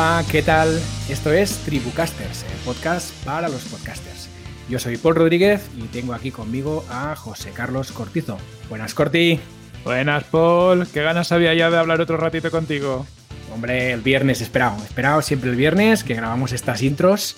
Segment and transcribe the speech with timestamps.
[0.00, 0.80] Hola, ¿qué tal?
[1.10, 4.30] Esto es Tribucasters, el podcast para los podcasters.
[4.66, 8.38] Yo soy Paul Rodríguez y tengo aquí conmigo a José Carlos Cortizo.
[8.70, 9.38] Buenas, Corti.
[9.84, 10.86] Buenas, Paul.
[10.90, 13.06] Qué ganas había ya de hablar otro ratito contigo.
[13.52, 17.36] Hombre, el viernes esperado, esperado siempre el viernes que grabamos estas intros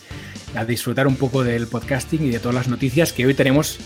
[0.54, 3.80] a disfrutar un poco del podcasting y de todas las noticias que hoy tenemos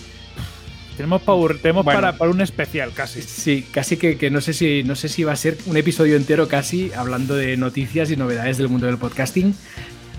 [0.97, 3.23] tenemos, para, para, un especial casi.
[3.23, 6.49] Sí, casi que, no sé si no sé si va a ser un episodio entero
[6.49, 9.55] casi hablando de noticias y novedades del mundo del podcasting.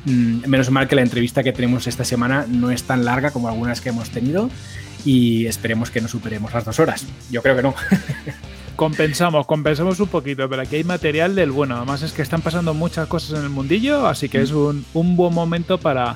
[0.05, 3.49] Mm, menos mal que la entrevista que tenemos esta semana no es tan larga como
[3.49, 4.49] algunas que hemos tenido
[5.03, 7.05] y esperemos que no superemos las dos horas.
[7.29, 7.75] Yo creo que no.
[8.75, 11.75] compensamos, compensamos un poquito, pero aquí hay material del bueno.
[11.75, 15.17] Además es que están pasando muchas cosas en el mundillo, así que es un, un
[15.17, 16.15] buen momento para,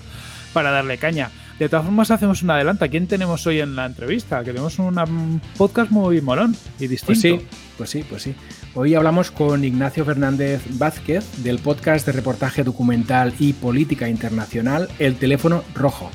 [0.54, 1.32] para darle caña.
[1.62, 2.86] De todas formas, hacemos un adelanto.
[2.86, 4.40] ¿A quién tenemos hoy en la entrevista?
[4.40, 7.06] Que tenemos un podcast muy molón y distinto.
[7.06, 7.40] Pues sí,
[7.78, 8.34] pues sí, pues sí.
[8.74, 15.18] Hoy hablamos con Ignacio Fernández Vázquez del podcast de reportaje documental y política internacional El
[15.18, 16.10] Teléfono Rojo.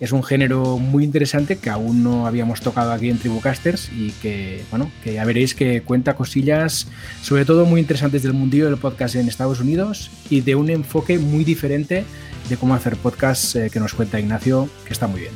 [0.00, 4.64] Es un género muy interesante que aún no habíamos tocado aquí en Tribucasters y que,
[4.70, 6.88] bueno, que ya veréis que cuenta cosillas,
[7.22, 11.20] sobre todo muy interesantes del mundillo del podcast en Estados Unidos y de un enfoque
[11.20, 12.04] muy diferente
[12.50, 15.32] de cómo hacer podcast eh, que nos cuenta Ignacio, que está muy bien.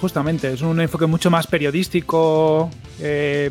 [0.00, 3.50] Justamente, es un enfoque mucho más periodístico, eh,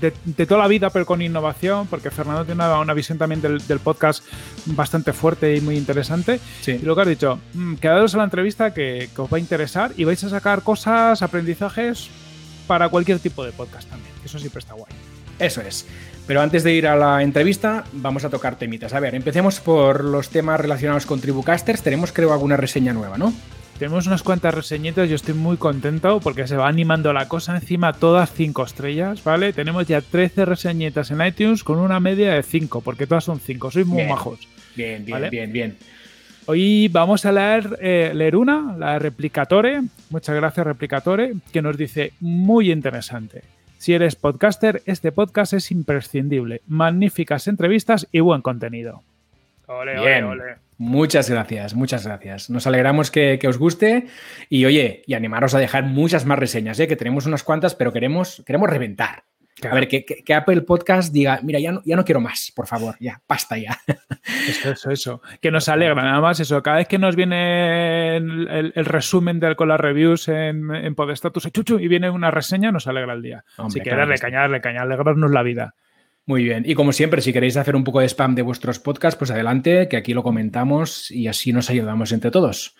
[0.00, 4.24] de, toda la vida, pero con innovación, porque Fernando tiene una, visión también del, podcast
[4.64, 6.40] bastante fuerte y muy interesante.
[6.66, 9.40] Y lo que has dicho, mm, quedaros a la entrevista que, que, os va a
[9.40, 12.08] interesar y vais a sacar cosas, aprendizajes
[12.66, 14.12] para cualquier tipo de podcast también.
[14.24, 14.90] Eso siempre está guay.
[15.38, 15.86] Eso es.
[16.26, 18.94] Pero antes de ir a la entrevista, vamos a tocar temitas.
[18.94, 21.82] A ver, empecemos por los temas relacionados con Tribucasters.
[21.82, 23.32] Tenemos, creo, alguna reseña nueva, ¿no?
[23.78, 27.92] Tenemos unas cuantas reseñitas, yo estoy muy contento porque se va animando la cosa encima
[27.92, 29.52] todas 5 estrellas, ¿vale?
[29.52, 33.72] Tenemos ya 13 reseñitas en iTunes con una media de 5, porque todas son 5,
[33.72, 34.48] sois muy majos.
[34.76, 35.76] Bien, bien, bien, bien.
[36.46, 41.76] Hoy vamos a leer, eh, leer una, la de Replicatore, muchas gracias Replicatore, que nos
[41.76, 43.42] dice muy interesante.
[43.84, 46.62] Si eres podcaster, este podcast es imprescindible.
[46.66, 49.02] Magníficas entrevistas y buen contenido.
[49.66, 50.24] Ole, Bien.
[50.24, 50.54] ole, ole.
[50.78, 52.48] Muchas gracias, muchas gracias.
[52.48, 54.06] Nos alegramos que, os guste
[54.48, 56.88] y oye, y animaros a dejar muchas más reseñas, ¿eh?
[56.88, 59.24] que tenemos unas cuantas, pero queremos, queremos reventar.
[59.62, 62.96] A ver, que, Apple Podcast diga, mira, ya no, ya no quiero más, por favor,
[62.98, 63.78] ya, basta ya.
[64.48, 65.22] Eso, eso, eso.
[65.40, 66.62] Que nos alegra, nada más eso.
[66.62, 71.78] Cada vez que nos viene el, resumen de, con las reviews en, en Podestatus Chuchu
[71.78, 73.44] y viene una reseña, nos alegra el día.
[73.56, 75.74] Así que darle caña, darle caña, alegrarnos la vida.
[76.26, 76.64] Muy bien.
[76.66, 79.88] Y como siempre, si queréis hacer un poco de spam de vuestros podcasts, pues adelante,
[79.88, 82.74] que aquí lo comentamos y así nos ayudamos entre todos.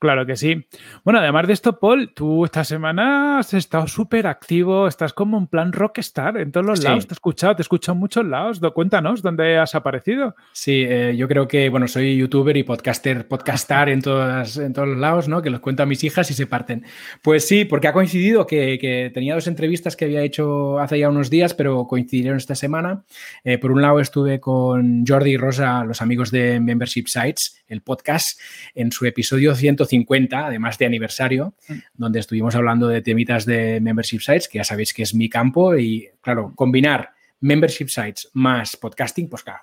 [0.00, 0.66] Claro que sí.
[1.04, 5.46] Bueno, además de esto, Paul, tú esta semana has estado súper activo, estás como un
[5.46, 8.60] plan rockstar en todos los lados, te he escuchado, te he escuchado en muchos lados.
[8.72, 10.34] Cuéntanos, ¿dónde has aparecido?
[10.52, 14.88] Sí, eh, yo creo que, bueno, soy youtuber y podcaster, podcastar en, todas, en todos
[14.88, 15.42] los lados, ¿no?
[15.42, 16.82] Que los cuento a mis hijas y se parten.
[17.20, 21.28] Pues sí, porque ha coincidido que, tenía dos entrevistas que había hecho hace ya unos
[21.28, 23.04] días, pero coincidieron esta semana.
[23.44, 27.82] Eh, por un lado estuve con Jordi y Rosa, los amigos de Membership Sites, el
[27.82, 28.40] podcast,
[28.74, 31.74] en su episodio 150 50, además de aniversario, mm.
[31.94, 35.76] donde estuvimos hablando de temitas de membership sites, que ya sabéis que es mi campo,
[35.76, 39.60] y claro, combinar membership sites más podcasting, pues claro,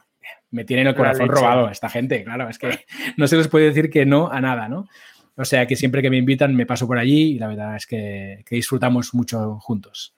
[0.51, 2.85] me tienen el corazón robado esta gente, claro, es que
[3.17, 4.87] no se les puede decir que no a nada, ¿no?
[5.35, 7.85] O sea que siempre que me invitan me paso por allí y la verdad es
[7.85, 10.15] que, que disfrutamos mucho juntos.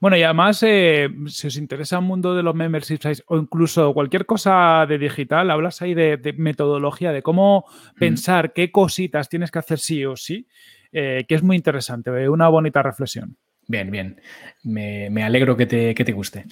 [0.00, 3.92] Bueno, y además, eh, si os interesa el mundo de los membership sites o incluso
[3.94, 7.64] cualquier cosa de digital, hablas ahí de, metodología, de cómo
[7.98, 10.46] pensar qué cositas tienes que hacer sí o sí,
[10.92, 13.36] eh, que es muy interesante, eh, una bonita reflexión.
[13.68, 14.20] Bien, bien.
[14.64, 16.44] Me, alegro que te, que te guste.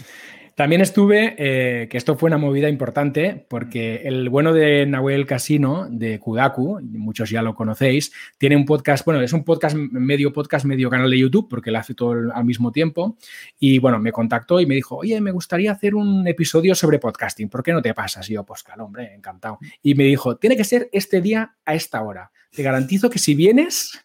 [0.54, 5.86] También estuve, eh, que esto fue una movida importante, porque el bueno de Nahuel Casino,
[5.90, 10.64] de Kudaku, muchos ya lo conocéis, tiene un podcast, bueno, es un podcast, medio podcast,
[10.64, 13.16] medio canal de YouTube, porque lo hace todo al mismo tiempo.
[13.58, 17.48] Y bueno, me contactó y me dijo, oye, me gustaría hacer un episodio sobre podcasting,
[17.48, 18.28] ¿por qué no te pasas?
[18.28, 19.58] Y yo, pues claro, hombre, encantado.
[19.82, 22.30] Y me dijo, tiene que ser este día a esta hora.
[22.50, 24.00] Te garantizo que si vienes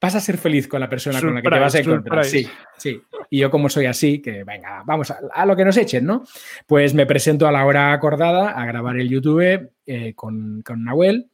[0.00, 2.24] vas a ser feliz con la persona con la que te vas a encontrar.
[2.24, 3.00] Sí, sí.
[3.30, 6.24] Y yo como soy así, que venga, vamos a, lo que nos echen, ¿no?
[6.66, 11.30] Pues me presento a la hora acordada a grabar el YouTube eh, con, con Nahuel.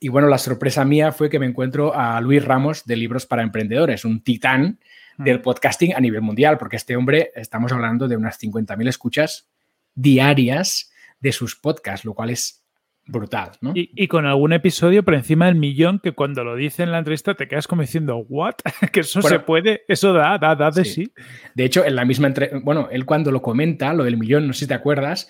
[0.00, 3.42] Y bueno, la sorpresa mía fue que me encuentro a Luis Ramos de Libros para
[3.42, 4.80] Emprendedores, un titán
[5.16, 5.42] del mm.
[5.42, 9.48] podcasting a nivel mundial, porque este hombre, estamos hablando de unas 50.000 escuchas
[9.94, 12.63] diarias de sus podcasts, lo cual es
[13.06, 13.72] brutal, ¿no?
[13.74, 17.34] Y, con algún episodio por encima del millón que cuando lo dice en la entrevista
[17.34, 18.54] te quedas como diciendo, ¿what?
[18.92, 21.12] que eso se puede, eso da, da, da de sí.
[21.54, 24.52] De hecho, en la misma entrevista, bueno, él cuando lo comenta, lo del millón, no
[24.52, 25.28] sé si te acuerdas,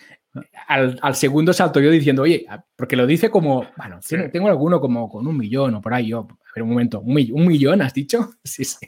[0.66, 2.46] al, segundo salto yo diciendo, oye,
[2.76, 4.00] porque lo dice como, bueno,
[4.32, 7.82] tengo, alguno como con un millón o por ahí, yo, pero un momento, ¿un, millón
[7.82, 8.30] has dicho?
[8.44, 8.86] Sí, sí,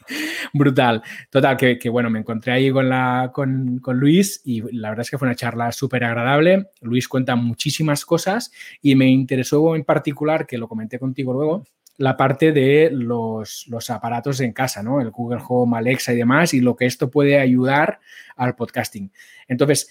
[0.52, 1.02] brutal.
[1.30, 5.10] Total, que, bueno, me encontré ahí con, la, con, con, Luis y la verdad es
[5.10, 6.68] que fue una charla súper agradable.
[6.80, 8.52] Luis cuenta muchísimas cosas
[8.82, 11.64] y me interesó en particular, que lo comenté contigo luego,
[11.98, 15.00] la parte de los, los, aparatos en casa, ¿no?
[15.00, 18.00] El Google Home, Alexa y demás, y lo que esto puede ayudar
[18.36, 19.10] al podcasting.
[19.48, 19.88] Entonces,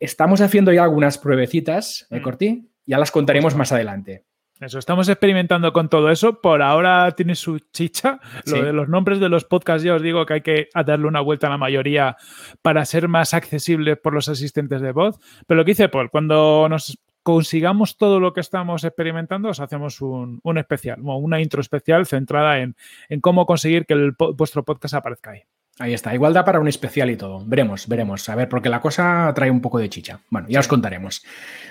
[0.00, 2.22] estamos haciendo ya algunas pruebecitas, ¿eh, mm.
[2.22, 2.68] Corti?
[2.86, 4.24] Ya las contaremos más adelante.
[4.60, 6.40] Eso, estamos experimentando con todo eso.
[6.40, 8.18] Por ahora tiene su chicha.
[8.46, 11.20] Lo de los nombres de los podcasts, ya os digo que hay que darle una
[11.20, 12.16] vuelta a la mayoría
[12.60, 15.16] para ser más accesibles por los asistentes de voz.
[15.46, 20.00] Pero lo que dice Paul, cuando nos consigamos todo lo que estamos experimentando, os hacemos
[20.00, 22.74] un, especial, una intro especial centrada en,
[23.20, 25.42] cómo conseguir que vuestro podcast aparezca ahí.
[25.80, 27.44] Ahí está, igualdad para un especial y todo.
[27.46, 28.28] Veremos, veremos.
[28.28, 30.20] A ver, porque la cosa trae un poco de chicha.
[30.28, 31.24] Bueno, ya os contaremos.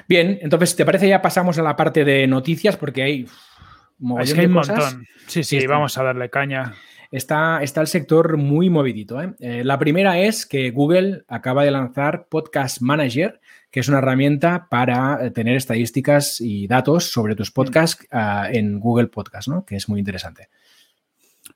[0.07, 2.77] Bien, entonces, ¿te parece ya pasamos a la parte de noticias?
[2.77, 3.27] Porque hay.
[4.21, 5.05] Es que hay un montón.
[5.27, 6.73] Sí, sí, vamos a darle caña.
[7.11, 9.21] Está, está el sector muy movidito.
[9.21, 9.33] ¿eh?
[9.39, 13.39] Eh, la primera es que Google acaba de lanzar Podcast Manager,
[13.71, 18.79] que es una herramienta para eh, tener estadísticas y datos sobre tus podcasts ah, en
[18.79, 19.65] Google Podcast, ¿no?
[19.65, 20.49] que es muy interesante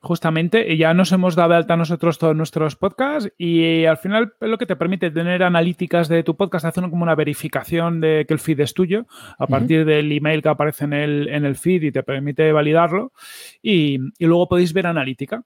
[0.02, 4.48] justamente ya nos hemos dado de alta nosotros todos nuestros podcasts y al final es
[4.48, 8.34] lo que te permite tener analíticas de tu podcast, hacer como una verificación de que
[8.34, 9.06] el feed es tuyo
[9.38, 13.12] a partir del email que aparece en el, en el feed y te permite validarlo
[13.62, 15.44] y, y luego podéis ver analítica.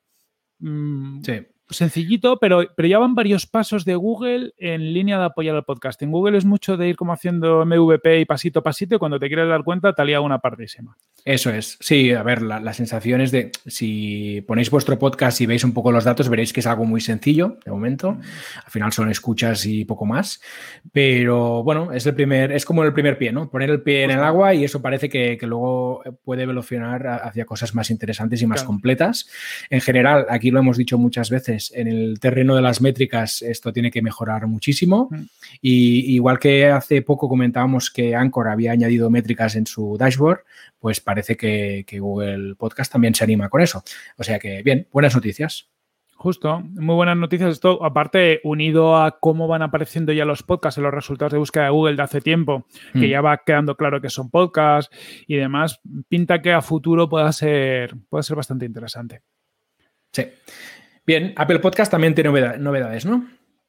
[0.58, 5.56] Mm, sí sencillito, pero, pero ya van varios pasos de Google en línea de apoyar
[5.56, 6.00] el podcast.
[6.02, 9.18] En Google es mucho de ir como haciendo MVP y pasito a pasito y cuando
[9.18, 10.96] te quieres dar cuenta te lía una partísima.
[11.24, 11.76] Eso es.
[11.80, 15.90] Sí, a ver, la, sensación es de si ponéis vuestro podcast y veis un poco
[15.90, 18.12] los datos, veréis que es algo muy sencillo de momento.
[18.12, 18.20] Mm.
[18.64, 20.40] Al final son escuchas y poco más.
[20.92, 23.50] Pero bueno, es el primer, es como el primer pie, ¿no?
[23.50, 27.74] Poner el pie en el agua y eso parece que, luego puede evolucionar hacia cosas
[27.74, 29.28] más interesantes y más completas.
[29.68, 33.72] En general, aquí lo hemos dicho muchas veces en el terreno de las métricas esto
[33.72, 35.08] tiene que mejorar muchísimo.
[35.10, 35.22] Mm.
[35.60, 40.40] Y igual que hace poco comentábamos que Anchor había añadido métricas en su dashboard,
[40.78, 43.82] pues parece que, Google Podcast también se anima con eso.
[44.16, 45.70] O sea que, bien, buenas noticias.
[46.14, 47.50] Justo, muy buenas noticias.
[47.50, 51.64] Esto, aparte, unido a cómo van apareciendo ya los podcasts en los resultados de búsqueda
[51.64, 53.10] de Google de hace tiempo, que mm.
[53.10, 54.94] ya va quedando claro que son podcasts
[55.26, 59.22] y demás, pinta que a futuro pueda ser, pueda ser bastante interesante.
[60.12, 60.24] Sí.
[61.06, 63.26] Bien, Apple Podcast también tiene novedades, ¿no?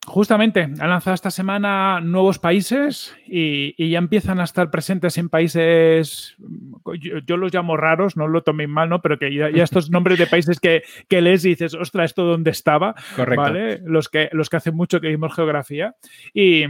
[0.08, 6.38] Justamente, han lanzado esta semana nuevos países y, ya empiezan a estar presentes en países,
[7.26, 9.02] yo, los llamo raros, no lo toméis mal, ¿no?
[9.02, 12.52] Pero que ya, estos nombres de países que, que, lees y dices, ostras, ¿esto dónde
[12.52, 12.96] estaba?
[13.18, 13.42] Correcto.
[13.42, 13.82] ¿Vale?
[13.84, 15.94] Los que, los que hace mucho que vimos geografía.
[16.34, 16.64] Y,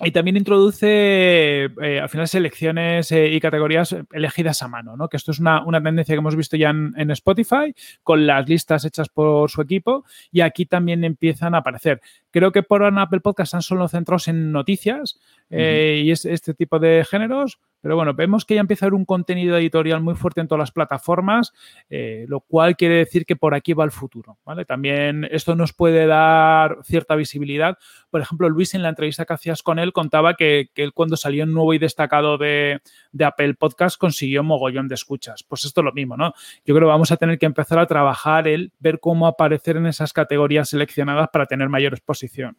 [0.00, 5.08] y también introduce eh, al final selecciones eh, y categorías elegidas a mano, ¿no?
[5.08, 9.08] Que esto es una, tendencia que hemos visto ya en, Spotify con las listas hechas
[9.08, 12.00] por su equipo y aquí también empiezan a aparecer.
[12.32, 15.20] Creo que por Apple Podcast están solo centrados en noticias
[15.56, 18.94] eh, y es este tipo de géneros, pero bueno, vemos que ya empieza a haber
[18.94, 21.52] un contenido editorial muy fuerte en todas las plataformas,
[21.90, 24.38] eh, lo cual quiere decir que por aquí va el futuro.
[24.42, 24.64] ¿vale?
[24.64, 27.76] También esto nos puede dar cierta visibilidad.
[28.08, 31.44] Por ejemplo, Luis en la entrevista que hacías con él contaba que, él cuando salió
[31.44, 32.80] en nuevo y destacado de,
[33.22, 35.44] Apple Podcast consiguió mogollón de escuchas.
[35.46, 36.32] Pues esto es lo mismo, ¿no?
[36.64, 39.84] Yo creo que vamos a tener que empezar a trabajar el ver cómo aparecer en
[39.84, 42.56] esas categorías seleccionadas para tener mayor exposición.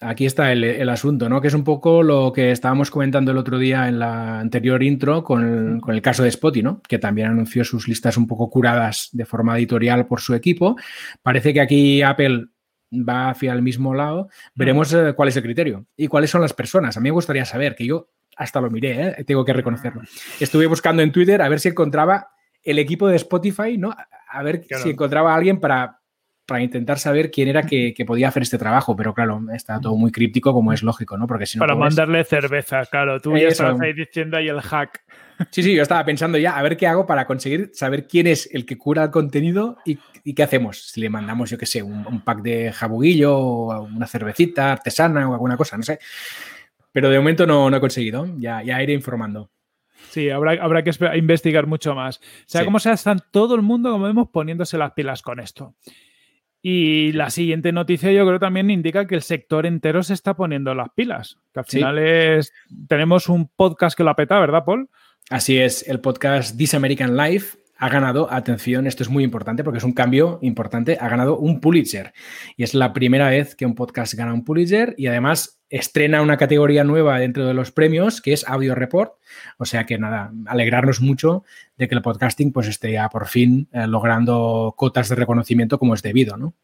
[0.00, 1.40] Aquí está el, asunto, ¿no?
[1.40, 5.24] Que es un poco lo que estábamos comentando el otro día en la anterior intro
[5.24, 6.82] con el, caso de Spotify, ¿no?
[6.86, 10.76] Que también anunció sus listas un poco curadas de forma editorial por su equipo.
[11.22, 12.48] Parece que aquí Apple
[12.92, 14.28] va hacia el mismo lado.
[14.54, 16.96] Veremos eh, cuál es el criterio y cuáles son las personas.
[16.98, 19.24] A mí me gustaría saber, que yo hasta lo miré, ¿eh?
[19.24, 20.02] tengo que reconocerlo.
[20.38, 22.28] Estuve buscando en Twitter a ver si encontraba
[22.62, 23.94] el equipo de Spotify, ¿no?
[24.28, 26.00] A ver si encontraba a alguien para
[26.46, 30.12] para intentar saber quién era que, podía hacer este trabajo, pero claro, está todo muy
[30.12, 31.26] críptico como es lógico, ¿no?
[31.26, 35.02] Porque si no para mandarle cerveza, claro, tú ya estabas ahí diciendo ahí el hack.
[35.50, 38.48] Sí, sí, yo estaba pensando ya a ver qué hago para conseguir saber quién es
[38.52, 39.98] el que cura el contenido y,
[40.34, 40.80] qué hacemos.
[40.80, 45.34] Si le mandamos, yo qué sé, un, pack de jabuguillo o una cervecita artesana o
[45.34, 45.98] alguna cosa, no sé.
[46.92, 49.50] Pero de momento no, no he conseguido, ya, ya iré informando.
[50.10, 52.18] Sí, habrá, habrá que investigar mucho más.
[52.18, 55.74] O sea, cómo se están todo el mundo, como vemos, poniéndose las pilas con esto.
[56.62, 60.74] Y la siguiente noticia yo creo también indica que el sector entero se está poniendo
[60.74, 61.38] las pilas.
[61.52, 62.52] Que al final es,
[62.88, 64.88] tenemos un podcast que lo apeta, ¿verdad, Paul?
[65.30, 69.78] Así es, el podcast This American Life ha ganado, atención, esto es muy importante porque
[69.78, 72.12] es un cambio importante, ha ganado un Pulitzer.
[72.56, 76.36] Y es la primera vez que un podcast gana un Pulitzer y además estrena una
[76.36, 79.14] categoría nueva dentro de los premios que es Audio Report.
[79.58, 81.44] O sea que nada, alegrarnos mucho
[81.76, 85.94] de que el podcasting pues esté ya por fin eh, logrando cotas de reconocimiento como
[85.94, 86.54] es debido, ¿no?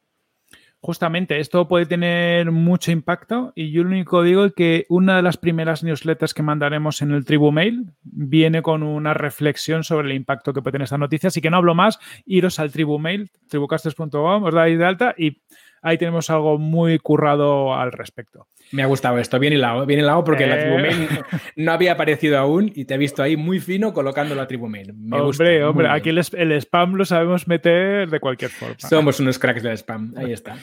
[0.84, 5.22] Justamente, esto puede tener mucho impacto y yo lo único digo es que una de
[5.22, 10.16] las primeras newsletters que mandaremos en el Tribu Mail viene con una reflexión sobre el
[10.16, 13.30] impacto que puede tener esta noticia, así que no hablo más, iros al Tribu Mail,
[13.48, 15.40] tribucasters.com, os dais de alta y
[15.82, 18.46] ahí tenemos algo muy currado al respecto.
[18.70, 21.08] Me ha gustado esto, bien hilado, bien hilado porque la tribu eh.
[21.56, 24.94] no había aparecido aún y te he visto ahí muy fino colocando la tribu mail.
[24.94, 28.76] Me hombre, hombre, aquí el, spam lo sabemos meter de cualquier forma.
[28.78, 30.56] Somos unos cracks del spam, ahí está.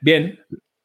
[0.00, 0.38] Bien.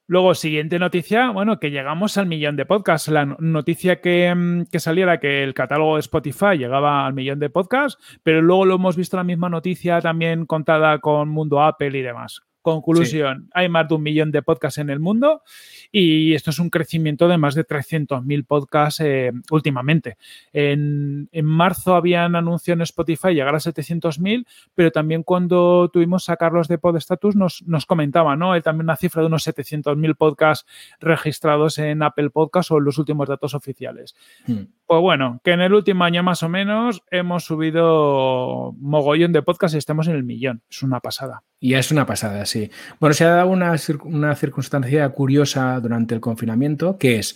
[0.10, 3.10] Luego, siguiente noticia, bueno, que llegamos al millón de podcasts.
[3.10, 7.50] La noticia que, mm, que, saliera que el catálogo de Spotify llegaba al millón de
[7.50, 12.02] podcasts, pero luego lo hemos visto la misma noticia también contada con Mundo Apple y
[12.04, 12.47] demás.
[12.68, 15.42] Conclusión, hay más de un millón de podcasts en el mundo
[15.90, 20.18] y esto es un crecimiento de más de 300.000 podcasts eh, últimamente.
[20.52, 24.46] En, marzo habían anunciado en Spotify llegar a 700.000,
[24.76, 28.54] pero también cuando tuvimos a Carlos de Podstatus nos, nos comentaba, ¿no?
[28.54, 30.70] Él también una cifra de unos 700.000 podcasts
[31.00, 34.14] registrados en Apple Podcasts o en los últimos datos oficiales.
[34.46, 34.64] Hmm.
[34.86, 39.76] Pues bueno, que en el último año más o menos hemos subido mogollón de podcasts
[39.76, 40.64] y estamos en el millón.
[40.70, 41.44] Es una pasada.
[41.60, 42.70] Y es una pasada, sí.
[43.00, 47.36] Bueno, se ha dado una, una circunstancia curiosa durante el confinamiento, que es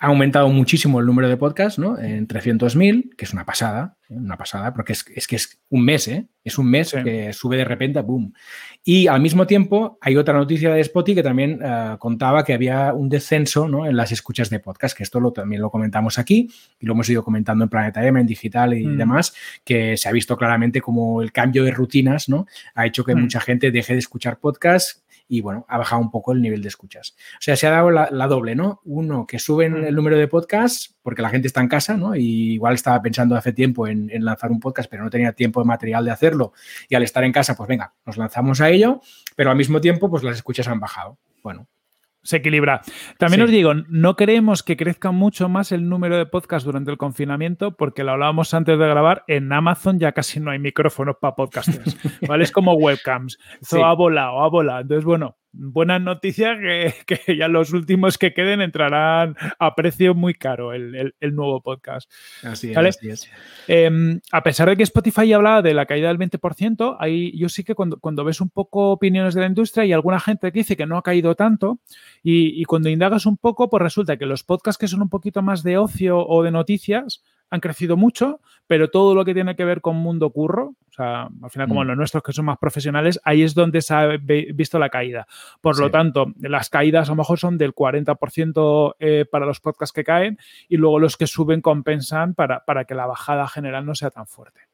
[0.00, 1.98] ha aumentado muchísimo el número de podcasts, ¿no?
[1.98, 4.14] En 300.000, que es una pasada, ¿eh?
[4.14, 6.28] una pasada, porque es, que es un mes, ¿eh?
[6.44, 8.32] Es un mes que sube de repente, ¡boom!
[8.84, 12.94] Y al mismo tiempo hay otra noticia de Spotify que también eh, contaba que había
[12.94, 13.86] un descenso ¿no?
[13.86, 17.10] en las escuchas de podcast, que esto lo, también lo comentamos aquí y lo hemos
[17.10, 18.96] ido comentando en Planeta M, en digital y mm.
[18.96, 22.46] demás, que se ha visto claramente como el cambio de rutinas, ¿no?
[22.74, 23.20] Ha hecho que mm.
[23.20, 26.68] mucha gente deje de escuchar podcasts y bueno, ha bajado un poco el nivel de
[26.68, 27.14] escuchas.
[27.34, 28.80] O sea, se ha dado la, doble, ¿no?
[28.84, 32.16] Uno, que suben el número de podcasts porque la gente está en casa, ¿no?
[32.16, 35.66] Y igual estaba pensando hace tiempo en, lanzar un podcast, pero no tenía tiempo de
[35.66, 36.52] material de hacerlo.
[36.88, 39.00] Y al estar en casa, pues venga, nos lanzamos a ello,
[39.36, 41.18] pero al mismo tiempo, pues las escuchas han bajado.
[41.42, 41.68] Bueno,
[42.28, 42.82] se equilibra.
[43.16, 46.98] También os digo, no queremos que crezca mucho más el número de podcasts durante el
[46.98, 51.34] confinamiento, porque lo hablábamos antes de grabar, en Amazon ya casi no hay micrófonos para
[51.34, 51.96] podcasters,
[52.28, 52.44] ¿vale?
[52.44, 53.38] Es como webcams.
[53.62, 54.82] Eso ha volado, ha volado.
[54.82, 60.34] Entonces, bueno, buena noticia que, que, ya los últimos que queden entrarán a precio muy
[60.34, 62.10] caro el, nuevo podcast.
[62.42, 63.30] Así es.
[63.66, 67.64] Em, a pesar de que Spotify hablaba de la caída del 20%, ahí yo sí
[67.64, 70.76] que cuando, cuando ves un poco opiniones de la industria y alguna gente que dice
[70.76, 71.80] que no ha caído tanto,
[72.22, 75.42] y, y cuando indagas un poco, pues resulta que los podcasts que son un poquito
[75.42, 79.64] más de ocio o de noticias, han crecido mucho, pero todo lo que tiene que
[79.64, 81.86] ver con mundo curro, sea, al final como mm.
[81.86, 85.26] los nuestros que son más profesionales, ahí es donde se ha visto la caída.
[85.60, 89.92] Por lo tanto, las caídas a lo mejor son del 40% eh, para los podcasts
[89.92, 90.38] que caen
[90.68, 94.26] y luego los que suben compensan para, para que la bajada general no sea tan
[94.26, 94.67] fuerte.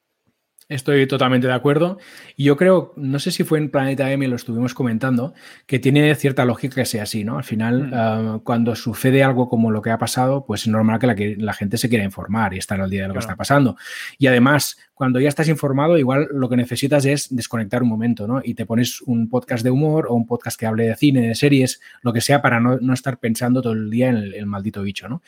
[0.66, 1.98] Estoy totalmente de acuerdo.
[2.36, 5.34] Y yo creo, no sé si fue en Planeta M, lo estuvimos comentando,
[5.66, 7.36] que tiene cierta lógica que sea así, ¿no?
[7.36, 7.92] Al final, mm.
[7.94, 11.76] ah, cuando sucede algo como lo que ha pasado, pues es normal que la, gente
[11.76, 13.76] se quiera informar y estar al día de lo que está pasando.
[14.16, 18.40] Y además, cuando ya estás informado, igual lo que necesitas es desconectar un momento, ¿no?
[18.42, 21.34] Y te pones un podcast de humor o un podcast que hable de cine, de
[21.34, 25.10] series, lo que sea, para no, estar pensando todo el día en el, maldito bicho,
[25.10, 25.20] ¿no?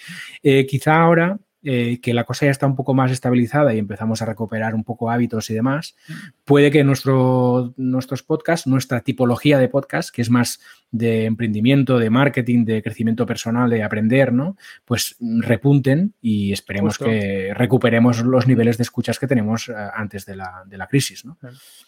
[0.43, 4.23] Eh, quizá ahora eh, que la cosa ya está un poco más estabilizada y empezamos
[4.23, 5.97] a recuperar un poco hábitos y demás,
[6.45, 12.11] puede que nuestro, nuestros podcasts, nuestra tipología de podcast, que es más de emprendimiento, de
[12.11, 14.57] marketing, de crecimiento personal, de aprender, ¿no?
[14.85, 20.37] Pues repunten y esperemos que recuperemos los niveles de escuchas que tenemos eh, antes de
[20.37, 21.37] la, crisis, ¿no?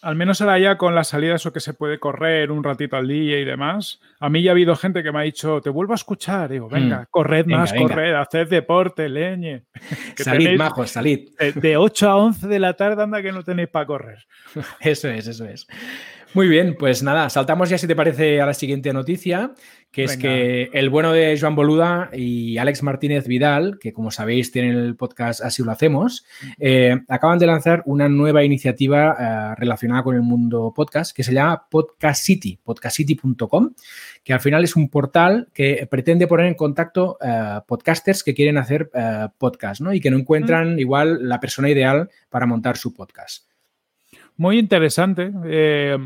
[0.02, 3.06] Al menos ahora ya con las salidas o que se puede correr un ratito al
[3.06, 5.92] día y demás, a mí ya ha habido gente que me ha dicho, te vuelvo
[5.92, 7.06] a escuchar, digo, venga, mm.
[7.10, 9.64] corred más, corred, haced deporte, leñe.
[10.16, 11.28] salid, majos, salid.
[11.54, 14.26] De, 8 a 11 de la tarde anda que no tenéis para correr.
[14.80, 15.66] Eso es, eso es.
[16.34, 19.54] Muy bien, pues nada, saltamos ya si te parece a la siguiente noticia,
[19.90, 24.52] que es que el bueno de Joan Boluda y Alex Martínez Vidal, que como sabéis
[24.52, 26.26] tienen el podcast Así lo hacemos,
[26.58, 31.32] eh, acaban de lanzar una nueva iniciativa eh, relacionada con el mundo podcast que se
[31.32, 33.72] llama Podcast City, podcastcity.com,
[34.22, 38.58] que al final es un portal que pretende poner en contacto eh, podcasters que quieren
[38.58, 38.90] hacer
[39.38, 39.94] podcast, ¿no?
[39.94, 43.47] Y que no encuentran igual la persona ideal para montar su podcast.
[44.38, 45.30] Muy interesante.
[45.44, 45.98] Eh,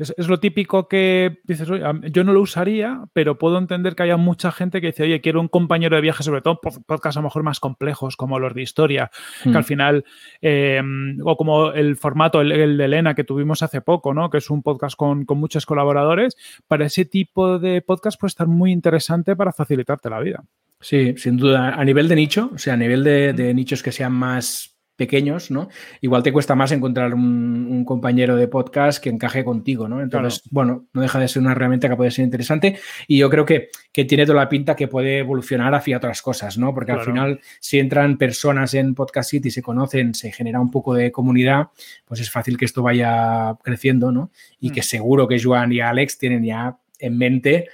[0.00, 4.16] Es, lo típico que dices, oye, yo no lo usaría, pero puedo entender que haya
[4.16, 7.24] mucha gente que dice, oye, quiero un compañero de viaje, sobre todo podcasts a lo
[7.24, 9.10] mejor más complejos, como los de historia,
[9.42, 9.64] que al mm.
[9.64, 10.04] final,
[10.40, 14.30] em, o como el formato, el, de Elena que tuvimos hace poco, ¿no?
[14.30, 16.34] Que es un podcast con, muchos colaboradores.
[16.66, 20.42] Para ese tipo de podcast puede estar muy interesante para facilitarte la vida.
[20.80, 21.74] Sí, sin duda.
[21.74, 25.50] A nivel de nicho, o sea, a nivel de, de nichos que sean más pequeños,
[25.50, 25.70] ¿no?
[26.02, 30.02] Igual te cuesta más encontrar un, compañero de podcast que encaje contigo, ¿no?
[30.02, 32.78] Entonces, bueno, no deja de ser una herramienta que puede ser interesante
[33.08, 36.74] y yo creo que, tiene toda la pinta que puede evolucionar hacia otras cosas, ¿no?
[36.74, 40.94] Porque al final, si entran personas en Podcast City, se conocen, se genera un poco
[40.94, 41.68] de comunidad,
[42.04, 44.30] pues es fácil que esto vaya creciendo, ¿no?
[44.58, 44.72] Y mm.
[44.72, 47.68] que seguro que Joan y Alex tienen ya en mente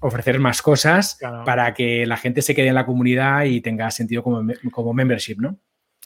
[0.00, 4.22] ofrecer más cosas para que la gente se quede en la comunidad y tenga sentido
[4.22, 5.58] como, como membership, ¿no?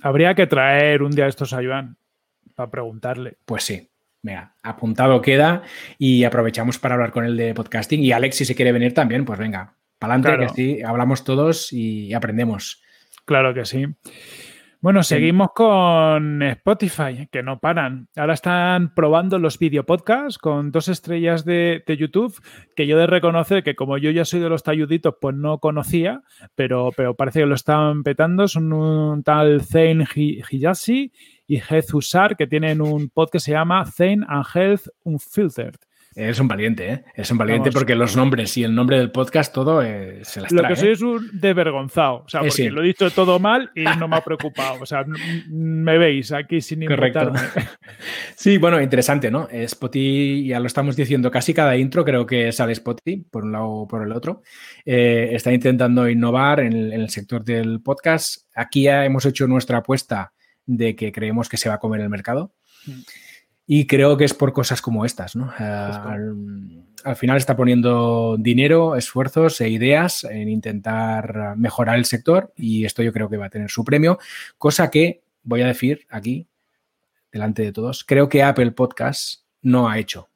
[0.02, 1.96] Habría que traer un día estos a Joan
[2.54, 3.38] para preguntarle.
[3.44, 3.90] Pues sí.
[4.22, 5.62] Venga, apuntado queda
[5.98, 8.02] y aprovechamos para hablar con él de podcasting.
[8.02, 12.12] Y Alex, si se quiere venir también, pues venga, para adelante, que hablamos todos y
[12.12, 12.82] aprendemos.
[13.24, 13.86] Claro que sí.
[14.80, 18.08] Bueno, seguimos con Spotify, que no paran.
[18.14, 22.40] Ahora están probando los videopodcasts con dos estrellas de, YouTube,
[22.76, 26.22] que yo de reconocer que como yo ya soy de los talluditos, pues no conocía,
[26.54, 28.48] pero, pero parece que lo están petando.
[28.48, 31.10] Son un tal Zain Hiyashi
[31.46, 35.85] y Heath Usar, que tienen un pod que se llama Zain and Health Unfiltered.
[36.16, 37.04] Es un valiente, ¿eh?
[37.14, 40.48] Es un valiente porque los nombres y el nombre del podcast, todo eh, se las
[40.48, 40.62] trae.
[40.62, 40.92] Lo que soy ¿eh?
[40.92, 42.24] es un desvergonzado.
[42.24, 44.80] O sea, eh, porque lo he dicho todo mal y no me ha preocupado.
[44.80, 45.04] O sea,
[45.50, 47.38] me veis aquí sin importarme.
[48.34, 49.48] Sí, bueno, interesante, ¿no?
[49.50, 53.68] Spotify, ya lo estamos diciendo, casi cada intro creo que sale Spotify, por un lado
[53.68, 54.42] o por el otro.
[54.84, 58.46] está intentando innovar en el, sector del podcast.
[58.54, 60.32] Aquí ya hemos hecho nuestra apuesta
[60.66, 62.52] de que creemos que se va a comer el mercado.
[62.86, 63.25] Mm.
[63.66, 65.52] Y creo que es por cosas como estas, ¿no?
[65.58, 73.02] Al, final está poniendo dinero, esfuerzos e ideas en intentar mejorar el sector y esto
[73.02, 74.18] yo creo que va a tener su premio,
[74.58, 76.48] cosa que voy a decir aquí,
[77.30, 80.28] delante de todos, creo que Apple Podcast no ha hecho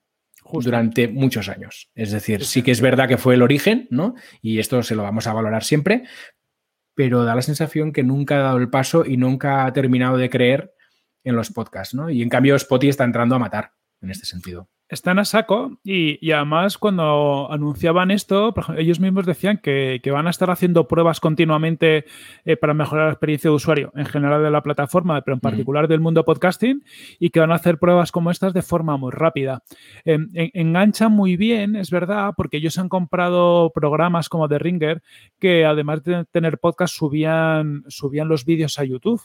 [0.53, 1.91] durante muchos años.
[1.95, 4.15] Es decir, sí que es verdad que fue el origen, ¿no?
[4.43, 6.05] Y esto se lo vamos a valorar siempre,
[6.95, 10.31] pero da la sensación que nunca ha dado el paso y nunca ha terminado de
[10.31, 10.75] creer
[11.25, 12.11] en los podcasts, ¿no?
[12.11, 16.31] Y en cambio Spotify está entrando a matar en este sentido están a saco y,
[16.33, 22.05] además cuando anunciaban esto, ellos mismos decían que, van a estar haciendo pruebas continuamente
[22.45, 25.87] eh, para mejorar la experiencia de usuario en general de la plataforma, pero en particular
[25.87, 26.83] del mundo podcasting
[27.21, 29.63] y que van a hacer pruebas como estas de forma muy rápida.
[30.05, 35.03] Em, enganchan muy bien, es verdad, porque ellos han comprado programas como The Ringer
[35.39, 39.23] que además de tener podcast subían, subían los vídeos a YouTube.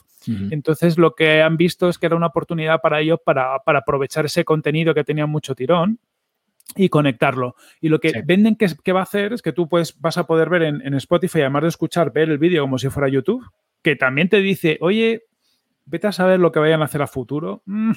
[0.50, 4.26] Entonces lo que han visto es que era una oportunidad para ellos para, para aprovechar
[4.26, 5.98] ese contenido que tenían mucho tirón
[6.76, 7.56] y conectarlo.
[7.80, 10.48] Y lo que venden que, va a hacer es que tú pues, vas a poder
[10.48, 13.44] ver en, Spotify, además de escuchar, ver el vídeo como si fuera YouTube,
[13.82, 15.24] que también te dice, oye,
[15.84, 17.92] vete a saber lo que vayan a hacer a futuro, mm,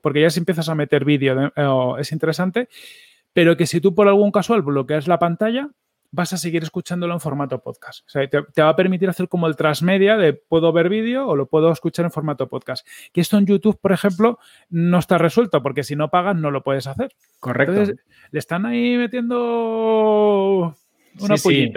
[0.00, 2.68] porque ya si empiezas a meter vídeo eh, es interesante,
[3.32, 5.70] pero que si tú por algún casual bloqueas la pantalla,
[6.14, 8.06] vas a seguir escuchándolo en formato podcast.
[8.06, 11.34] O sea, te, va a permitir hacer como el transmedia de puedo ver vídeo o
[11.34, 12.86] lo puedo escuchar en formato podcast.
[13.12, 14.38] Que esto en YouTube, por ejemplo,
[14.70, 17.12] no está resuelto porque si no pagas no lo puedes hacer.
[17.40, 17.72] Correcto.
[17.72, 20.76] Entonces, le están ahí metiendo
[21.20, 21.72] una sí,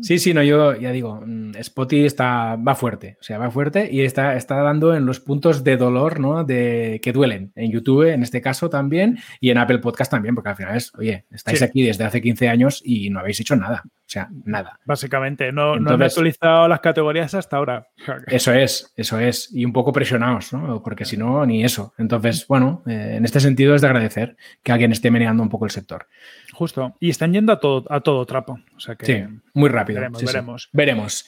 [0.00, 0.18] Sí.
[0.18, 4.02] sí, no, yo ya digo, mm, Spotify está, va fuerte, o sea, va fuerte y
[4.02, 6.44] está, está dando en los puntos de dolor, ¿no?
[6.44, 7.52] De, que duelen.
[7.54, 10.92] En YouTube, en este caso también, y en Apple Podcast también, porque al final es,
[10.96, 13.84] oye, estáis aquí desde hace 15 años y no habéis hecho nada.
[14.08, 14.80] O sea, nada.
[14.86, 17.88] Básicamente, no, no he actualizado las categorías hasta ahora.
[18.26, 19.54] Eso es, eso es.
[19.54, 20.82] Y un poco presionados, ¿no?
[20.82, 21.92] Porque si no, ni eso.
[21.98, 25.66] Entonces, bueno, eh, en este sentido es de agradecer que alguien esté meneando un poco
[25.66, 26.06] el sector.
[26.54, 26.96] Justo.
[27.00, 28.58] Y están yendo a todo, a todo trapo.
[28.74, 30.00] O sea que sí, muy rápido.
[30.00, 30.68] Veremos, veremos.
[30.72, 31.26] veremos.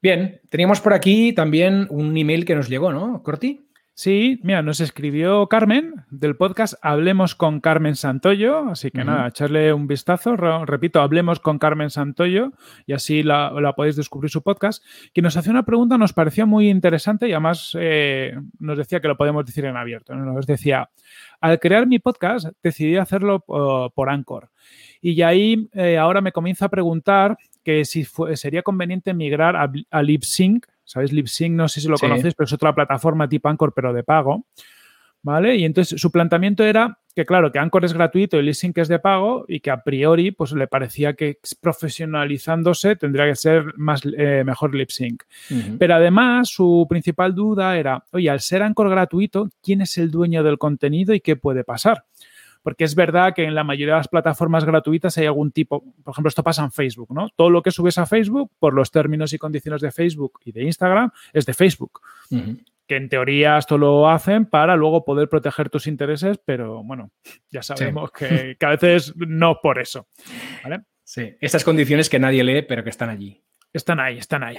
[0.00, 3.66] Bien, teníamos por aquí también un email que nos llegó, ¿no, Corti?
[4.00, 9.74] Sí, mira, nos escribió Carmen del podcast Hablemos con Carmen Santoyo, así que nada, echarle
[9.74, 10.36] un vistazo.
[10.38, 12.52] Repito, Hablemos con Carmen Santoyo
[12.86, 14.82] y así la, podéis descubrir su podcast.
[15.12, 19.08] Que nos hacía una pregunta, nos parecía muy interesante y además eh, nos decía que
[19.08, 20.14] lo podemos decir en abierto.
[20.14, 20.88] Nos decía,
[21.42, 24.48] al crear mi podcast decidí hacerlo por, Anchor.
[25.02, 30.02] Y ahí eh, ahora me comienza a preguntar que si sería conveniente migrar a, a
[30.02, 31.12] LipSync ¿Sabéis?
[31.12, 34.46] LipSync, no sé si lo conocéis, pero es otra plataforma tipo Anchor, pero de pago.
[35.22, 35.54] ¿Vale?
[35.54, 38.98] Y entonces su planteamiento era que, claro, que Anchor es gratuito y LipSync es de
[38.98, 44.42] pago y que a priori pues le parecía que profesionalizándose tendría que ser más, eh,
[44.44, 45.22] mejor LipSync.
[45.78, 50.42] Pero además su principal duda era, oye, al ser Anchor gratuito, ¿quién es el dueño
[50.42, 52.04] del contenido y qué puede pasar?
[52.62, 56.12] Porque es verdad que en la mayoría de las plataformas gratuitas hay algún tipo, por
[56.12, 57.28] ejemplo, esto pasa en Facebook, ¿no?
[57.36, 60.64] Todo lo que subes a Facebook, por los términos y condiciones de Facebook y de
[60.64, 62.00] Instagram, es de Facebook.
[62.86, 67.10] Que en teoría esto lo hacen para luego poder proteger tus intereses, pero bueno,
[67.50, 70.08] ya sabemos que, que, a veces no por eso.
[70.64, 70.80] ¿vale?
[71.04, 73.42] Sí, estas condiciones que nadie lee, pero que están allí.
[73.72, 74.56] Están ahí, están ahí.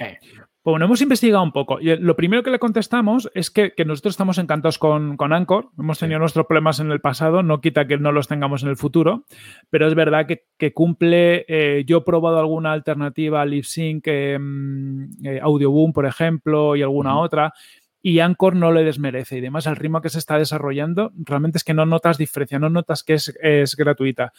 [0.64, 1.80] Bueno, hemos investigado un poco.
[1.80, 5.72] Y lo primero que le contestamos es que, nosotros estamos encantados con, con Anchor.
[5.80, 8.78] Hemos tenido nuestros problemas en el pasado, no quita que no los tengamos en el
[8.78, 9.26] futuro,
[9.72, 11.46] pero es verdad que, cumple.
[11.48, 16.84] Eh, yo he probado alguna alternativa a LipSync, eh, mm, eh, Audioboom, por ejemplo, y
[16.84, 17.54] alguna otra,
[18.02, 19.36] y Anchor no le desmerece.
[19.36, 22.70] Y además, el ritmo que se está desarrollando, realmente es que no notas diferencia, no
[22.70, 24.34] notas que es, gratuita.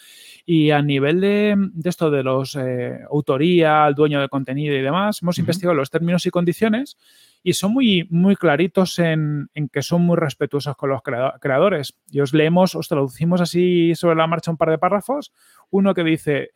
[0.45, 5.23] Y a nivel de, esto de los eh, autoría, el dueño de contenido y demás,
[5.23, 6.97] hemos investigado los términos y condiciones
[7.45, 11.97] y son muy, muy claritos en, que son muy respetuosos con los creadores.
[12.11, 15.33] Y os leemos, os traducimos así sobre la marcha un par de párrafos.
[15.71, 16.51] Uno que dice,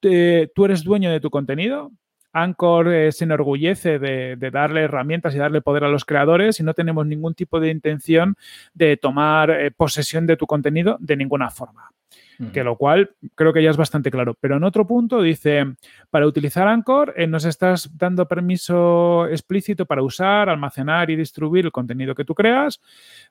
[0.00, 1.92] tú eres dueño de tu contenido,
[2.34, 6.74] Anchor eh, se enorgullece de, darle herramientas y darle poder a los creadores y no
[6.74, 8.36] tenemos ningún tipo de intención
[8.74, 11.90] de tomar eh, posesión de tu contenido de ninguna forma.
[12.52, 14.36] Que lo cual creo que ya es bastante claro.
[14.40, 15.76] Pero en otro punto dice,
[16.10, 21.70] para utilizar Anchor eh, nos estás dando permiso explícito para usar, almacenar y distribuir el
[21.70, 22.80] contenido que tú creas.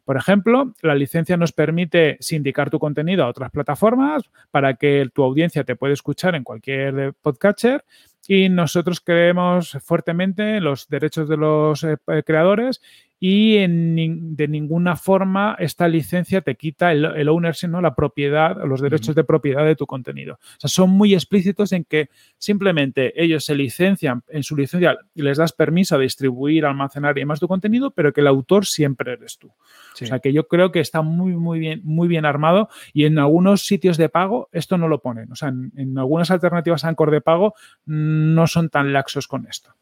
[0.06, 5.24] Por ejemplo, la licencia nos permite sindicar tu contenido a otras plataformas para que tu
[5.24, 7.84] audiencia te pueda escuchar en cualquier podcatcher
[8.28, 12.82] y nosotros creemos fuertemente en los derechos de los eh, creadores
[13.26, 17.80] y en, de ninguna forma esta licencia te quita el, el ownership, ¿no?
[17.80, 20.34] la propiedad, los derechos de propiedad de tu contenido.
[20.34, 25.22] O sea, son muy explícitos en que simplemente ellos se licencian en su licencia y
[25.22, 29.14] les das permiso a distribuir, almacenar y demás tu contenido, pero que el autor siempre
[29.14, 29.48] eres tú.
[29.48, 33.20] O sea, que yo creo que está muy, muy bien, muy bien armado y en
[33.20, 35.32] algunos sitios de pago esto no lo ponen.
[35.32, 37.54] O sea, en, en algunas alternativas a Anchor de pago
[37.86, 39.76] no son tan laxos con esto.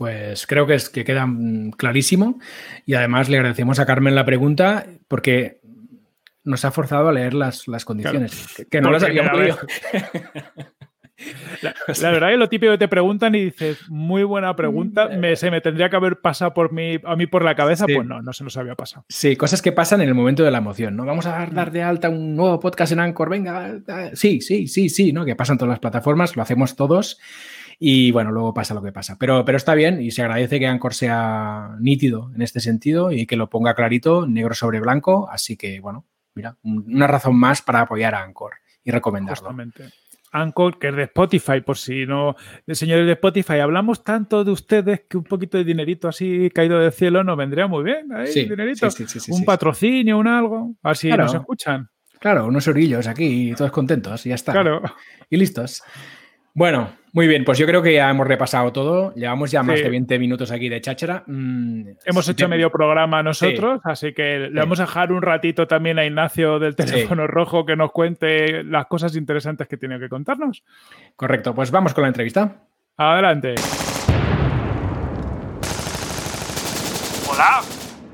[0.00, 2.38] Pues creo que, es, que queda mm, clarísimo
[2.86, 5.60] y además le agradecemos a Carmen la pregunta porque
[6.42, 9.58] nos ha forzado a leer las, condiciones, que, no las habíamos leído.
[11.60, 15.36] La, verdad es lo típico que te preguntan y dices, muy buena pregunta, mm, me,
[15.36, 18.22] se me tendría que haber pasado por mí, a mí por la cabeza, pues no,
[18.22, 19.04] no se nos había pasado.
[19.06, 21.04] Sí, cosas que pasan en el momento de la emoción, ¿no?
[21.04, 23.80] Vamos a dar de alta un nuevo podcast en Anchor, venga,
[24.14, 25.26] sí, sí, sí, sí, ¿no?
[25.26, 27.20] Que pasan todas las plataformas, lo hacemos todos
[27.82, 29.16] y bueno, luego pasa lo que pasa.
[29.18, 33.26] Pero, pero está bien y se agradece que Anchor sea nítido en este sentido y
[33.26, 35.30] que lo ponga clarito, negro sobre blanco.
[35.30, 38.52] Así que, bueno, mira, una razón más para apoyar a Anchor
[38.84, 39.48] y recomendarlo.
[39.48, 39.84] Justamente.
[40.30, 42.36] Anchor, que es de Spotify, por si no,
[42.68, 46.92] señores de Spotify, hablamos tanto de ustedes que un poquito de dinerito así caído del
[46.92, 48.12] cielo nos vendría muy bien.
[48.12, 48.88] Ahí, sí, dinerito.
[49.30, 51.88] un patrocinio, un algo, así nos escuchan.
[52.20, 54.52] Claro, unos orillos aquí, todos contentos, y ya está.
[54.52, 54.82] Claro.
[55.30, 55.82] Y listos.
[56.54, 59.12] Bueno, muy bien, pues yo creo que ya hemos repasado todo.
[59.14, 61.24] Llevamos ya más de 20 minutos aquí de cháchara.
[61.26, 65.98] Mm, hemos hecho medio programa nosotros, así que le vamos a dejar un ratito también
[65.98, 70.62] a Ignacio del teléfono rojo que nos cuente las cosas interesantes que tiene que contarnos.
[71.16, 72.62] Correcto, pues vamos con la entrevista.
[72.96, 73.54] Adelante.
[77.28, 77.60] Hola,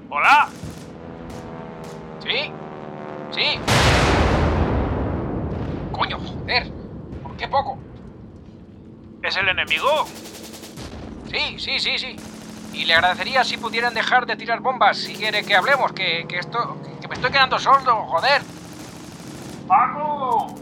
[0.09, 0.49] hola.
[2.21, 2.51] Sí,
[3.31, 3.59] sí.
[5.93, 6.67] Coño, joder,
[7.23, 7.86] ¿por qué poco?
[9.27, 10.07] ¿Es el enemigo?
[11.29, 12.17] Sí, sí, sí, sí.
[12.73, 16.81] Y le agradecería si pudieran dejar de tirar bombas si quiere que hablemos, que, esto.
[17.01, 18.43] que me estoy quedando sordo, joder.
[19.67, 20.55] ¡Paco!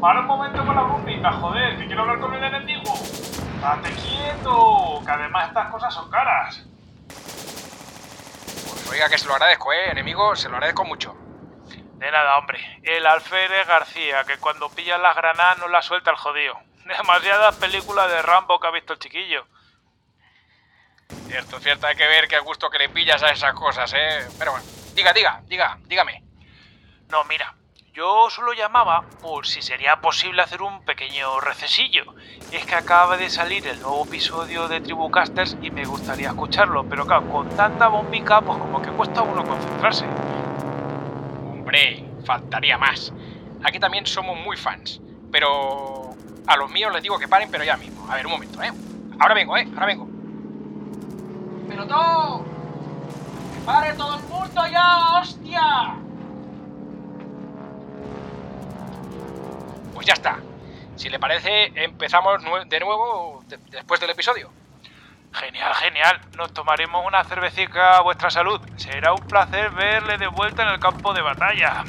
[0.00, 2.92] Para un momento con la bombita, joder, que quiero hablar con el enemigo.
[3.62, 5.00] ¡Date quieto!
[5.04, 6.66] Que además estas cosas son caras.
[7.06, 10.34] Pues oiga, que se lo agradezco, ¿eh, enemigo?
[10.34, 11.16] Se lo agradezco mucho.
[11.98, 12.58] De nada, hombre.
[12.82, 16.67] El alférez García, que cuando pilla las granadas no la suelta el jodido.
[16.88, 19.46] Demasiadas películas de Rambo que ha visto el chiquillo.
[21.26, 24.26] Cierto, cierto, hay que ver qué gusto que le pillas a esas cosas, ¿eh?
[24.38, 26.24] Pero bueno, diga, diga, diga, dígame.
[27.10, 27.54] No, mira,
[27.92, 32.14] yo solo llamaba por si sería posible hacer un pequeño recesillo.
[32.52, 37.06] Es que acaba de salir el nuevo episodio de Tribucasters y me gustaría escucharlo, pero
[37.06, 40.06] claro, con tanta bombica, pues como que cuesta uno concentrarse.
[41.44, 43.12] Hombre, faltaría más.
[43.62, 46.07] Aquí también somos muy fans, pero
[46.48, 48.10] a los míos les digo que paren, pero ya mismo.
[48.10, 48.72] A ver, un momento, ¿eh?
[49.20, 49.68] Ahora vengo, ¿eh?
[49.74, 50.08] Ahora vengo.
[51.68, 52.42] ¡Pero no!
[53.54, 55.94] ¡Que pare todo el mundo ya, hostia!
[59.92, 60.38] Pues ya está.
[60.96, 64.50] Si le parece, empezamos de nuevo después del episodio.
[65.34, 66.20] Genial, genial.
[66.38, 68.58] Nos tomaremos una cervecita a vuestra salud.
[68.76, 71.84] Será un placer verle de vuelta en el campo de batalla.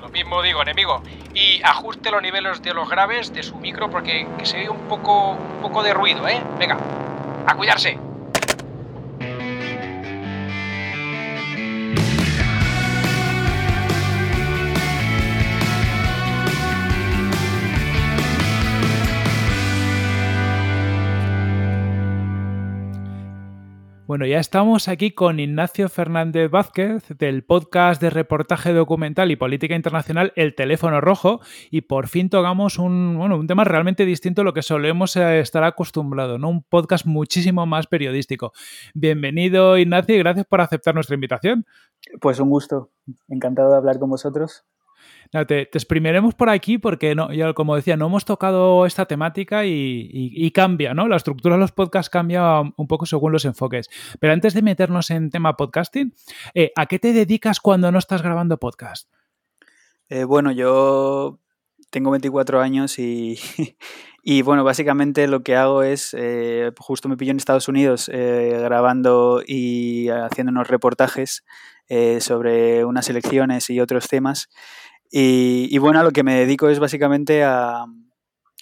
[0.00, 1.02] Lo mismo digo, enemigo.
[1.36, 4.84] Y ajuste los niveles de los graves de su micro porque que se oye un
[4.84, 6.48] poco, un poco de ruido, ¿eh?
[6.56, 6.86] Venga,
[7.44, 8.03] a cuidarse.
[24.14, 29.74] Bueno, ya estamos aquí con Ignacio Fernández Vázquez del podcast de reportaje documental y política
[29.74, 34.44] internacional El Teléfono Rojo y por fin tocamos un, bueno, un tema realmente distinto a
[34.44, 36.48] lo que solemos eh, estar acostumbrados, ¿no?
[36.48, 38.52] Un podcast muchísimo más periodístico.
[38.94, 41.66] Bienvenido Ignacio y gracias por aceptar nuestra invitación.
[42.20, 42.92] Pues un gusto,
[43.26, 44.64] encantado de hablar con vosotros.
[45.34, 50.48] Te, te, exprimiremos por aquí porque, no, como decía, no hemos tocado esta temática y,
[50.52, 51.08] cambia, ¿no?
[51.08, 53.90] La estructura de los podcasts cambia un poco según los enfoques.
[54.20, 56.14] Pero antes de meternos en tema podcasting,
[56.54, 59.08] eh, ¿a qué te dedicas cuando no estás grabando podcast?
[60.08, 61.40] Eh, bueno, yo
[61.90, 67.38] tengo 24 años y, bueno, básicamente lo que hago es, eh, justo me pillo en
[67.38, 71.44] Estados Unidos grabando y haciendo unos reportajes
[72.20, 74.48] sobre unas elecciones y otros temas.
[75.16, 77.84] Y, y, bueno, a lo que me dedico es básicamente a,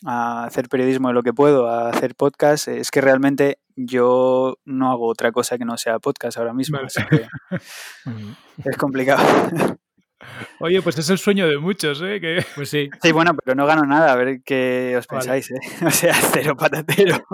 [0.04, 2.68] a, hacer periodismo de lo que puedo, a hacer podcast.
[2.68, 6.76] Es que realmente yo no hago otra cosa que no sea podcast ahora mismo.
[6.76, 6.88] Vale.
[6.88, 7.26] Así que
[8.70, 9.22] es complicado.
[10.60, 12.20] Oye, pues es el sueño de muchos, ¿eh?
[12.20, 12.44] Que...
[12.54, 12.88] Pues sí.
[13.02, 15.66] Sí, bueno, pero no gano nada, a ver qué os pensáis, vale.
[15.66, 15.84] ¿eh?
[15.86, 17.24] O sea, cero patatero.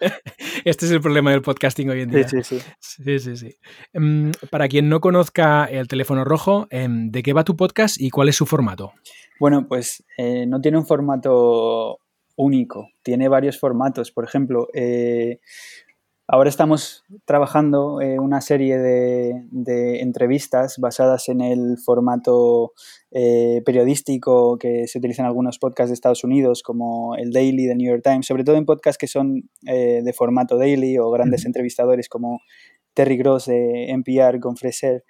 [0.64, 2.28] Este es el problema del podcasting hoy en día.
[2.28, 3.02] Sí, sí, sí.
[3.04, 3.56] sí, sí, sí.
[3.94, 8.10] Um, para quien no conozca el teléfono rojo, um, ¿de qué va tu podcast y
[8.10, 8.92] cuál es su formato?
[9.38, 11.98] Bueno, pues eh, no tiene un formato
[12.36, 14.12] único, tiene varios formatos.
[14.12, 15.40] Por ejemplo, eh,
[16.28, 22.72] Ahora estamos trabajando eh, una serie de, de, entrevistas basadas en el formato
[23.12, 27.76] eh, periodístico que se utiliza en algunos podcasts de Estados Unidos, como el Daily de
[27.76, 31.44] New York Times, sobre todo en podcasts que son eh, de formato daily o grandes
[31.44, 31.46] mm.
[31.46, 32.40] entrevistadores como
[32.92, 35.04] Terry Gross de NPR con Freser.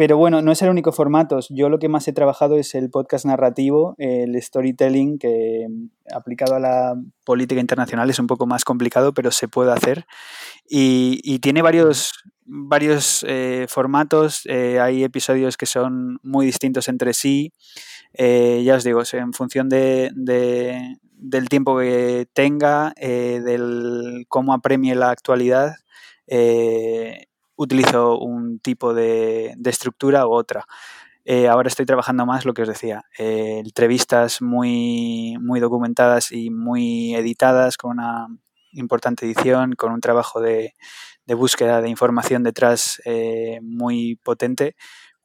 [0.00, 1.40] Pero bueno, no es el único formato.
[1.50, 5.66] Yo lo que más he trabajado es el podcast narrativo, el storytelling, que
[6.10, 6.94] aplicado a la
[7.26, 10.06] política internacional es un poco más complicado, pero se puede hacer.
[10.66, 12.12] Y, y tiene varios,
[12.46, 14.46] varios eh, formatos.
[14.46, 17.52] Eh, hay episodios que son muy distintos entre sí.
[18.14, 24.54] Eh, ya os digo, en función de, de, del tiempo que tenga, eh, del cómo
[24.54, 25.74] apremie la actualidad
[27.60, 30.64] utilizo un tipo de, de estructura u otra.
[31.26, 36.48] Eh, ahora estoy trabajando más lo que os decía, eh, entrevistas muy, muy documentadas y
[36.48, 38.28] muy editadas con una
[38.72, 40.74] importante edición, con un trabajo de,
[41.26, 44.74] de búsqueda de información detrás eh, muy potente,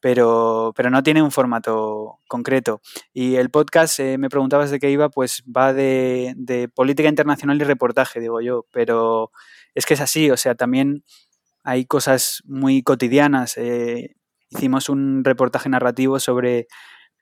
[0.01, 2.81] pero, pero, no tiene un formato concreto.
[3.13, 7.63] Y el podcast, me preguntabas de qué iba, pues va de, de política internacional y
[7.63, 9.31] reportaje, digo yo, pero
[9.73, 11.03] es que es así, o sea, también
[11.65, 13.57] hay cosas muy cotidianas.
[13.57, 14.15] Eh,
[14.49, 16.67] hicimos un reportaje narrativo sobre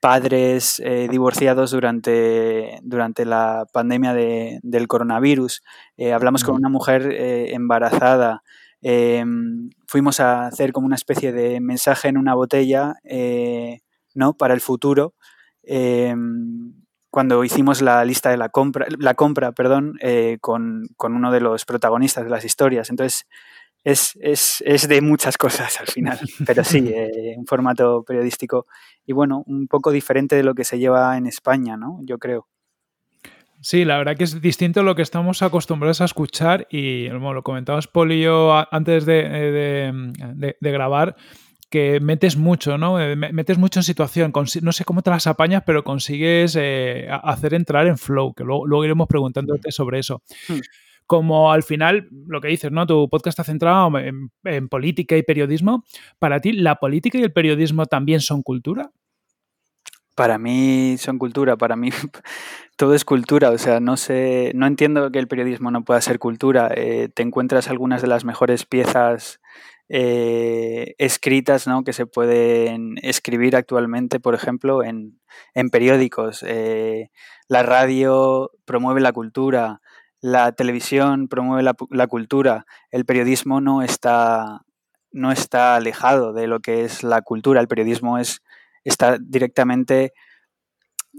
[0.04, 5.62] padres eh, divorciados durante, durante la pandemia de, del coronavirus.
[5.96, 8.42] Eh, hablamos con una mujer eh, embarazada.
[8.82, 12.96] Em, fuimos a hacer como una especie de mensaje en una botella
[14.14, 14.34] ¿no?
[14.34, 15.14] para el futuro.
[15.62, 16.74] Em,
[17.08, 19.94] cuando hicimos la lista de la compra, la compra perdón,
[20.42, 22.90] con, con uno de los protagonistas de las historias.
[22.90, 23.26] Entonces,
[23.84, 28.66] es, es, es, de muchas cosas al final, pero sí, eh, un formato periodístico
[29.06, 32.00] y bueno, un poco diferente de lo que se lleva en España, ¿no?
[32.02, 32.48] Yo creo.
[33.60, 37.34] Sí, la verdad que es distinto a lo que estamos acostumbrados a escuchar y bueno,
[37.34, 39.92] lo comentabas Poli y yo antes de, de,
[40.34, 41.16] de, de grabar,
[41.70, 43.00] que metes mucho, ¿no?
[43.00, 44.32] Eh, metes mucho en situación.
[44.62, 48.66] No sé cómo te las apañas, pero consigues eh, hacer entrar en flow, que luego,
[48.66, 50.22] luego iremos preguntándote sobre eso.
[50.48, 50.60] Hmm
[51.06, 52.86] como al final, lo que dices, ¿no?
[52.86, 55.84] Tu podcast está centrado en, política y periodismo.
[56.18, 58.90] ¿Para ti la política y el periodismo también son cultura?
[60.14, 61.90] Para mí son cultura, para mí
[62.76, 66.18] todo es cultura, o sea, no sé, no entiendo que el periodismo no pueda ser
[66.18, 66.70] cultura.
[66.74, 69.40] Eh, te encuentras algunas de las mejores piezas
[69.88, 71.84] eh, escritas ¿no?
[71.84, 75.20] que se pueden escribir actualmente, por ejemplo, en,
[75.52, 76.44] en periódicos.
[76.46, 77.10] Eh,
[77.48, 79.82] la radio promueve la cultura,
[80.24, 84.62] la televisión promueve la, la, cultura, el periodismo no está,
[85.12, 88.40] no está alejado de lo que es la cultura, el periodismo es,
[88.84, 90.14] está directamente,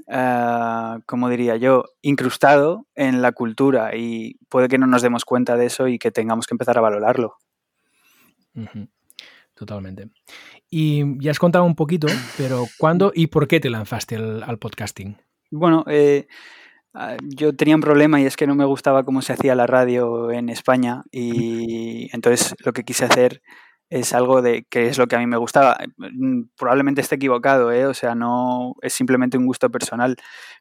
[0.08, 5.56] uh, como diría yo, incrustado en la cultura y puede que no nos demos cuenta
[5.56, 7.36] de eso y que tengamos que empezar a valorarlo.
[8.56, 8.89] Uh -huh.
[9.54, 10.10] totalmente.
[10.68, 15.15] Y ya has contado un poquito, pero ¿cuándo y por qué te lanzaste al, podcasting?
[15.52, 16.64] Bueno, eh, ah,
[17.24, 20.32] yo tenía un problema y es que no me gustaba cómo se hacía la radio
[20.32, 23.42] en España y entonces lo que quise hacer
[23.90, 25.78] es algo de que es lo que a mí me gustaba.
[26.58, 27.86] Probablemente esté equivocado, ¿eh?
[27.86, 30.16] o sea, no es simplemente un gusto personal,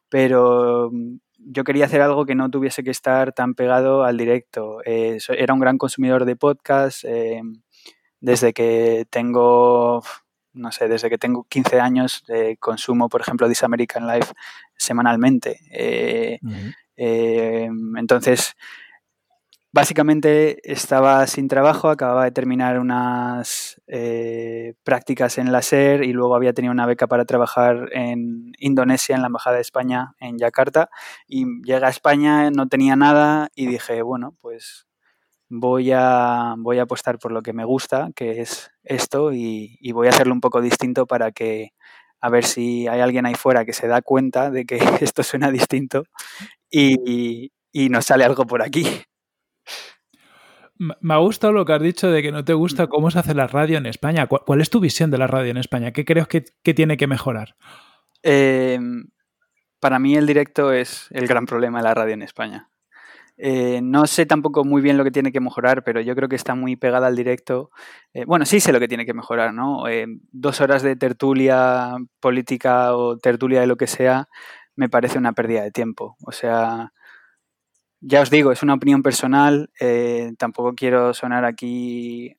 [0.09, 4.79] pero mm, yo quería hacer algo que no tuviese que estar tan pegado al directo.
[4.85, 7.41] Eh, era un gran consumidor de podcast eh,
[8.19, 10.03] desde que tengo,
[10.55, 14.33] no sé, desde que tengo 15 años de consumo, por ejemplo, This American Life
[14.77, 15.59] semanalmente.
[16.97, 18.55] entonces,
[19.75, 26.33] Básicamente estaba sin trabajo, acababa de terminar unas eh, prácticas en la SER y luego
[26.33, 30.89] había tenido una beca para trabajar en Indonesia, en la Embajada de España en Yakarta.
[31.27, 34.87] Y llegué a España, no tenía nada y dije, bueno, pues
[35.49, 40.07] voy a, voy a apostar por lo que me gusta, que es esto, y, voy
[40.07, 41.71] a hacerlo un poco distinto para que
[42.21, 45.51] a ver si hay alguien ahí fuera que se da cuenta de que esto suena
[45.51, 46.03] distinto
[46.71, 48.85] y, y nos sale algo por aquí.
[50.77, 53.33] Me ha gustado lo que has dicho de que no te gusta cómo se hace
[53.33, 54.27] la radio en España.
[54.27, 55.91] ¿Cuál, es tu visión de la radio en España?
[55.93, 57.55] ¿Qué crees que, tiene que mejorar?
[58.23, 59.07] Em,
[59.79, 62.69] para mí el directo es el gran problema de la radio en España.
[63.37, 66.37] Eh, no sé tampoco muy bien lo que tiene que mejorar, pero yo creo que
[66.37, 67.69] está muy pegada al directo.
[68.13, 69.87] Eh, bueno, sí sé lo que tiene que mejorar, ¿no?
[69.87, 74.27] Eh, dos horas de tertulia política o tertulia de lo que sea
[74.77, 76.17] me parece una pérdida de tiempo.
[76.25, 76.91] O sea,
[78.01, 79.69] ya os digo, es una opinión personal,
[80.37, 82.35] tampoco quiero sonar aquí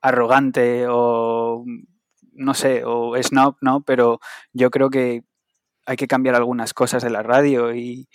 [0.00, 1.64] arrogante o
[2.32, 3.82] no sé, o snob, ¿no?
[3.82, 4.20] Pero
[4.52, 5.24] yo creo que
[5.90, 8.08] hay que cambiar algunas cosas de la radio y,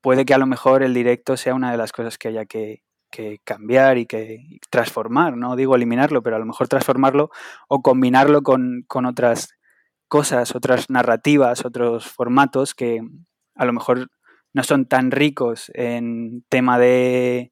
[0.00, 2.84] puede que a lo mejor el directo sea una de las cosas que haya que,
[3.42, 4.38] cambiar y que
[4.70, 7.30] transformar, no digo eliminarlo, pero a lo mejor transformarlo
[7.66, 9.48] o combinarlo con, otras
[10.06, 13.00] cosas, otras narrativas, otros formatos que
[13.56, 14.10] a lo mejor
[14.52, 17.50] no son tan ricos en tema de,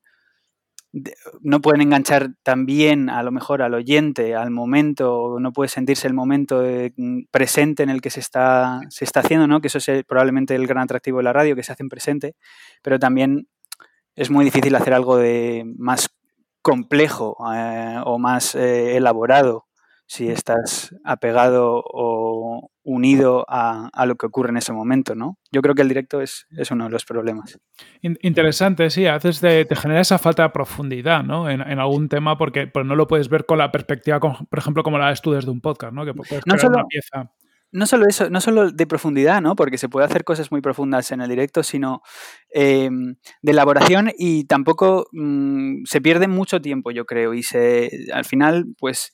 [1.43, 6.07] no pueden enganchar tan bien a lo mejor al oyente, al momento, no puede sentirse
[6.07, 6.63] el momento
[6.97, 9.61] mm, presente en el que se está, se está haciendo, ¿no?
[9.61, 12.35] que eso es probablemente el gran atractivo de la radio, que se hace en presente,
[12.83, 13.49] pero también
[14.15, 16.09] es muy difícil hacer algo de más
[16.63, 19.67] complejo eh, o más eh, elaborado
[20.07, 25.39] si estás apegado o unido a, lo que ocurre en ese momento, ¿no?
[25.51, 27.59] Yo creo que el directo es, uno de los problemas.
[28.01, 31.51] Interesante, sí, a veces te, genera esa falta de profundidad, ¿no?
[31.51, 34.99] En, algún tema porque pues no lo puedes ver con la perspectiva, por ejemplo, como
[34.99, 36.05] la ves tú desde un podcast, ¿no?
[36.05, 37.33] Que puedes no solo, una pieza.
[37.73, 39.57] No solo eso, no solo de profundidad, ¿no?
[39.57, 42.03] Porque se puede hacer cosas muy profundas en el directo, sino
[42.51, 48.25] em, de elaboración y tampoco mm, se pierde mucho tiempo, yo creo, y se al
[48.25, 49.13] final, pues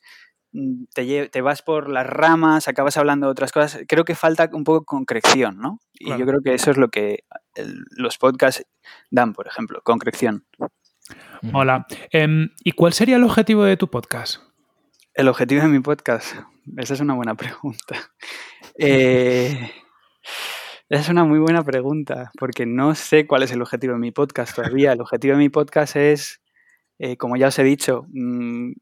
[0.53, 3.83] Mm, te, vas por las ramas, acabas hablando de otras cosas.
[3.89, 5.79] Creo que falta un poco concreción, ¿no?
[5.95, 7.25] Y yo creo que eso es lo que
[7.97, 8.65] los podcasts
[9.11, 10.45] dan, por ejemplo, concreción.
[11.53, 11.87] Hola.
[12.11, 14.43] Em, ¿Y cuál sería el objetivo de tu podcast?
[15.15, 16.35] El objetivo de mi podcast.
[16.77, 17.97] Esa es una buena pregunta.
[18.79, 19.71] Eh,
[20.89, 24.13] esa es una muy buena pregunta, porque no sé cuál es el objetivo de mi
[24.13, 24.93] podcast todavía.
[24.93, 26.41] El objetivo de mi podcast es,
[26.99, 28.73] eh, como ya os he dicho, mm,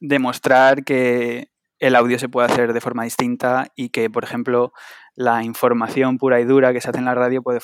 [0.00, 4.72] demostrar que el audio se puede hacer de forma distinta y que, por ejemplo,
[5.14, 7.60] la información pura y dura que se hace en la radio puede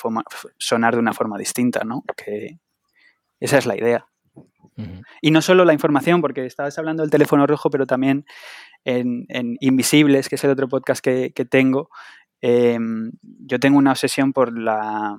[0.57, 2.03] sonar de una forma distinta, ¿no?
[2.15, 2.59] Que
[3.39, 4.07] esa es la idea.
[5.21, 8.25] Y no solo la información, porque estabas hablando del teléfono rojo, pero también
[8.83, 9.25] en,
[9.59, 11.89] Invisibles, que es el otro podcast que, tengo,
[12.41, 15.17] em, yo tengo una obsesión por la,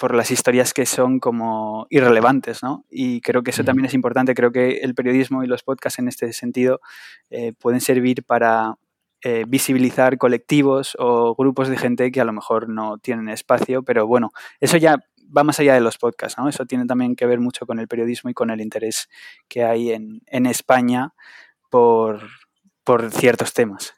[0.00, 2.86] por las historias que son como irrelevantes, ¿no?
[2.88, 4.34] Y creo que eso también es importante.
[4.34, 6.80] Creo que el periodismo y los podcasts en este sentido
[7.28, 8.76] eh, pueden servir para
[9.22, 14.06] eh, visibilizar colectivos o grupos de gente que a lo mejor no tienen espacio, pero
[14.06, 14.96] bueno, eso ya
[15.36, 16.48] va más allá de los podcasts, ¿no?
[16.48, 19.10] Eso tiene también que ver mucho con el periodismo y con el interés
[19.48, 21.12] que hay en, España
[21.68, 22.22] por,
[23.12, 23.94] ciertos temas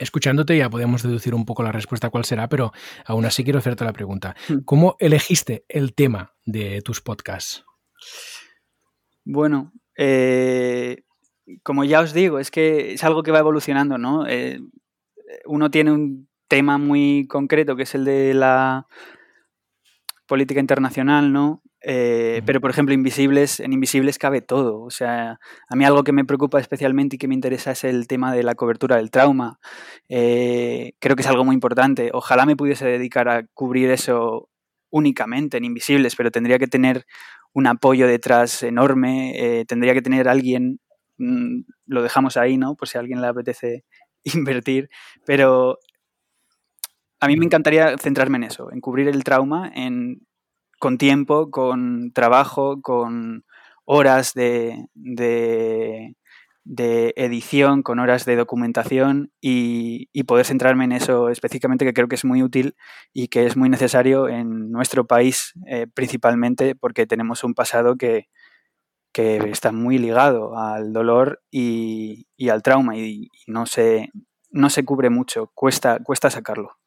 [0.00, 2.72] escuchándote ya podemos deducir un poco la respuesta cuál será, pero
[3.04, 4.34] aún así quiero hacerte la pregunta.
[4.48, 4.60] Hmm.
[4.64, 7.64] ¿Cómo elegiste el tema de tus podcasts?
[9.24, 11.04] Bueno, eh,
[11.62, 14.26] como ya os digo, es que es algo que va evolucionando, ¿no?
[14.26, 14.60] Eh,
[15.44, 18.86] uno tiene un tema muy concreto que es el de la
[20.26, 21.62] política internacional, ¿no?
[21.82, 24.82] Eh, pero, por ejemplo, Invisibles, en Invisibles cabe todo.
[24.82, 28.06] O sea, a mí algo que me preocupa especialmente y que me interesa es el
[28.06, 29.58] tema de la cobertura del trauma.
[30.08, 32.10] Eh, creo que es algo muy importante.
[32.12, 34.48] Ojalá me pudiese dedicar a cubrir eso
[34.90, 37.06] únicamente en Invisibles, pero tendría que tener
[37.52, 40.80] un apoyo detrás enorme, eh, tendría que tener alguien
[41.18, 42.76] mm, lo dejamos ahí, ¿no?
[42.76, 43.84] Por si a alguien le apetece
[44.24, 44.90] invertir,
[45.26, 45.78] pero
[47.20, 50.26] a mí me encantaría centrarme en eso, en cubrir el trauma en,
[50.80, 53.44] con tiempo, con trabajo, con
[53.84, 56.14] horas de, de,
[57.16, 62.24] edición, con horas de documentación y, poder centrarme en eso específicamente que creo que es
[62.24, 62.76] muy útil
[63.12, 68.28] y que es muy necesario en nuestro país eh, principalmente porque tenemos un pasado que,
[69.12, 74.10] que está muy ligado al dolor y, al trauma y, no, se,
[74.50, 76.78] no se cubre mucho, cuesta, cuesta sacarlo.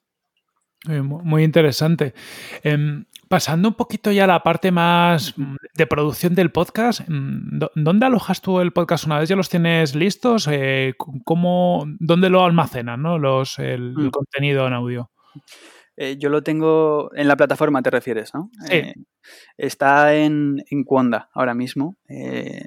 [0.89, 2.14] Eh, muy interesante.
[2.62, 5.34] Em, pasando un poquito ya a la parte más
[5.73, 9.95] de producción del podcast, mm, ¿dónde alojas tú el podcast una vez ya los tienes
[9.95, 10.47] listos?
[10.51, 13.17] Eh, ¿cómo, ¿Dónde lo almacenan ¿no?
[13.17, 14.11] los, el, mm.
[14.11, 15.09] contenido en audio?
[15.97, 18.51] Eh, yo lo tengo en la plataforma, te refieres, ¿no?
[18.67, 18.93] Sí.
[19.57, 20.86] está en, en
[21.34, 21.95] ahora mismo.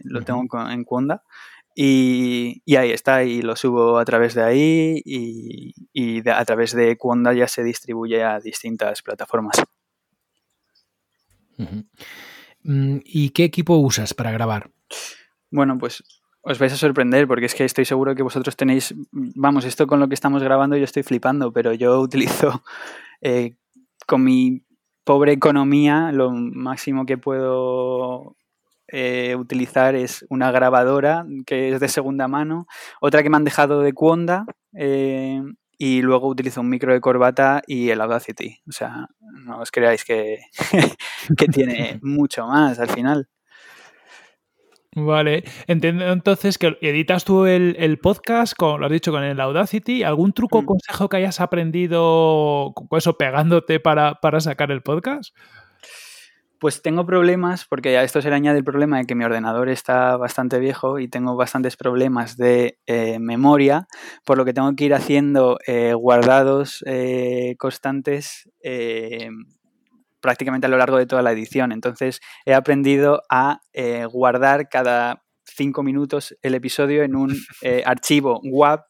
[0.03, 1.23] lo tengo en Cuonda.
[1.77, 7.35] Y, ahí está, y lo subo a través de ahí y, a través de Cuonda
[7.35, 9.63] ya se distribuye a distintas plataformas.
[12.63, 14.71] Mm, ¿Y qué equipo usas para grabar?
[15.51, 16.03] Bueno, pues
[16.43, 19.99] os vais a sorprender porque es que estoy seguro que vosotros tenéis, vamos, esto con
[19.99, 22.63] lo que estamos grabando yo estoy flipando, pero yo utilizo
[23.21, 23.55] eh,
[24.07, 24.63] con mi
[25.05, 28.37] pobre economía lo máximo que puedo
[28.89, 32.67] eh, utilizar es una grabadora que es de segunda mano,
[33.01, 35.43] otra que me han dejado de Cuonda eh,
[35.79, 38.61] y luego utilizo un micro de corbata y el Audacity.
[38.69, 40.41] O sea, no os creáis que,
[41.37, 43.29] que tiene mucho más al final.
[44.99, 50.03] Vale, entiendo entonces que editas tú el, podcast, con, lo has dicho, con el Audacity.
[50.03, 50.67] ¿Algún truco o mm.
[50.67, 55.37] consejo que hayas aprendido con eso pegándote para, para sacar el podcast?
[56.61, 59.69] Pues tengo problemas, porque a esto se le añade el problema de que mi ordenador
[59.69, 63.87] está bastante viejo y tengo bastantes problemas de eh, memoria,
[64.25, 68.49] por lo que tengo que ir haciendo eh, guardados eh, constantes
[70.21, 71.73] prácticamente a lo largo de toda la edición.
[71.73, 73.61] Entonces he aprendido a
[74.11, 75.26] guardar cada
[75.57, 78.81] cinco minutos el episodio en un eh, archivo WAV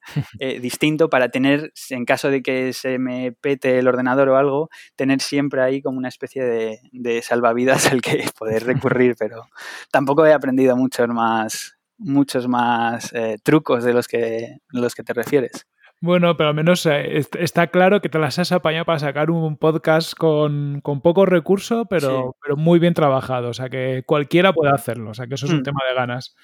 [0.40, 4.68] eh, distinto para tener, en caso de que se me pete el ordenador o algo,
[4.96, 9.44] tener siempre ahí como una especie de, salvavidas al que poder recurrir, pero
[9.90, 15.14] tampoco he aprendido muchos más, muchos más eh, trucos de los que, los que te
[15.14, 15.66] refieres.
[16.00, 19.56] Bueno, pero al menos eh, está claro que te las has apañado para sacar un
[19.56, 23.48] podcast con, con poco recurso, pero, pero muy bien trabajado.
[23.48, 25.10] O sea, que cualquiera puede hacerlo.
[25.10, 25.62] O sea, que eso es un mm.
[25.62, 26.36] tema de ganas.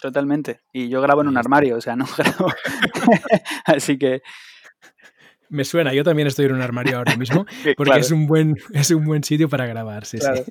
[0.00, 0.60] totalmente.
[0.72, 2.52] Y yo grabo en un armario, o sea, no grabo.
[3.64, 4.20] Así que.
[5.48, 8.90] Me suena, yo también estoy en un armario ahora mismo, porque es, un buen, es
[8.90, 10.42] un buen sitio para grabar, sí, sí.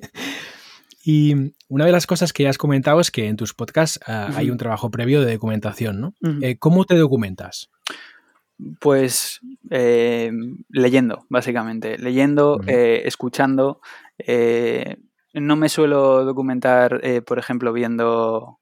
[1.04, 1.34] Y
[1.68, 4.56] una de las cosas que has comentado es que en tus podcasts ah, hay un
[4.56, 6.14] trabajo previo de documentación, ¿no?
[6.40, 7.70] Eh, ¿Cómo te documentas?
[8.80, 9.40] Pues
[9.70, 10.30] eh,
[10.68, 11.98] leyendo, básicamente.
[11.98, 13.80] Leyendo, eh, escuchando.
[14.18, 14.96] Eh,
[15.32, 18.60] no me suelo documentar, por ejemplo, viendo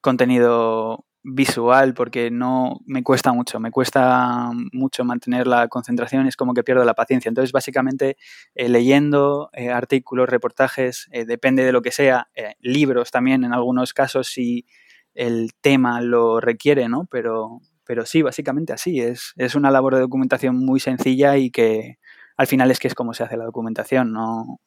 [0.00, 6.54] contenido visual porque no me cuesta mucho, me cuesta mucho mantener la concentración, es como
[6.54, 7.28] que pierdo la paciencia.
[7.28, 8.16] Entonces, básicamente,
[8.54, 12.28] leyendo artículos, reportajes, depende de lo que sea,
[12.60, 14.66] libros también en algunos casos si
[15.14, 17.06] el tema lo requiere, ¿no?
[17.10, 19.00] Pero pero sí, básicamente así.
[19.00, 21.98] Es, es una labor de documentación muy sencilla y que
[22.36, 24.60] al final es que es como se hace la documentación, no,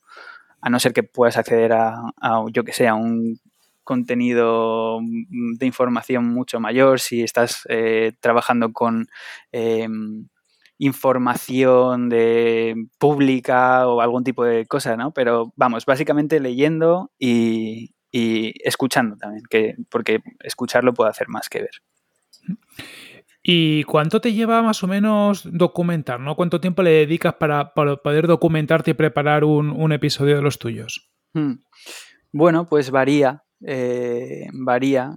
[0.61, 1.95] a no ser que puedas acceder a,
[2.51, 3.39] yo que sé, a un
[3.83, 9.07] contenido de información mucho mayor, si estás eh, trabajando con
[9.51, 10.27] em,
[10.77, 15.11] información de pública o algún tipo de cosa, ¿no?
[15.11, 21.61] Pero vamos, básicamente leyendo y, y escuchando también, que, porque escucharlo puede hacer más que
[21.61, 21.81] ver.
[23.49, 26.19] ¿Y cuánto te lleva más o menos documentar?
[26.19, 26.35] ¿no?
[26.35, 31.09] ¿Cuánto tiempo le dedicas para, poder documentarte y preparar un, episodio de los tuyos?
[31.31, 31.53] Hmm.
[32.33, 33.45] Bueno, pues varía.
[33.65, 35.15] Eh, varía.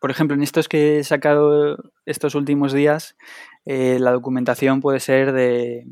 [0.00, 3.16] Por ejemplo, en estos que he sacado estos últimos días,
[3.64, 5.86] eh, la documentación puede ser de.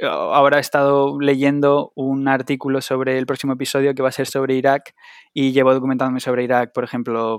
[0.00, 4.54] Ahora he estado leyendo un artículo sobre el próximo episodio que va a ser sobre
[4.54, 4.94] Irak
[5.34, 7.38] y llevo documentándome sobre Irak, por ejemplo,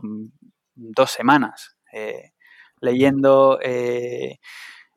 [0.76, 1.76] dos semanas.
[1.92, 2.34] Eh,
[2.82, 4.40] leyendo, eh,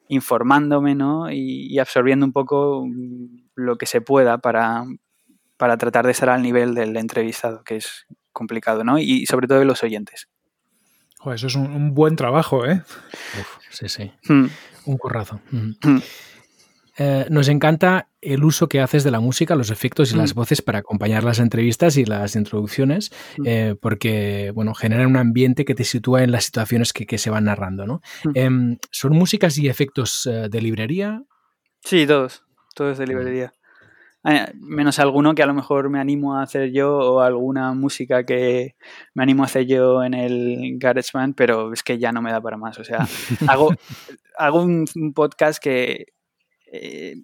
[0.09, 1.31] informándome ¿no?
[1.31, 2.87] y, absorbiendo un poco
[3.55, 4.85] lo que se pueda para,
[5.57, 8.99] para tratar de estar al nivel del entrevistado, que es complicado, ¿no?
[8.99, 10.29] Y sobre todo de los oyentes.
[11.35, 12.83] eso es un, buen trabajo, ¿eh?
[13.71, 14.13] sí, sí.
[14.29, 14.47] Hmm.
[14.87, 15.41] Un currazo.
[15.51, 15.99] Hmm.
[17.03, 20.39] Eh, nos encanta el uso que haces de la música, los efectos y las Mm.
[20.39, 23.43] voces para acompañar las entrevistas y las introducciones, Mm.
[23.47, 27.31] eh, porque bueno, generan un ambiente que te sitúa en las situaciones que, que se
[27.31, 27.87] van narrando.
[27.87, 28.03] ¿no?
[28.25, 28.31] Mm.
[28.35, 31.23] Em, ¿Son músicas y efectos eh, de librería?
[31.83, 32.45] Sí, todos,
[32.75, 33.53] todos de librería.
[34.61, 38.77] Menos alguno que a lo mejor me animo a hacer yo o alguna música que
[39.15, 42.43] me animo a hacer yo en el GarageBand, pero es que ya no me da
[42.43, 42.79] para más.
[42.79, 43.09] O sea,
[43.49, 43.71] hago,
[44.39, 46.05] hago un, un podcast que
[46.73, 47.17] eh,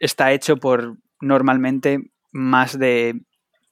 [0.00, 3.20] está hecho por normalmente más de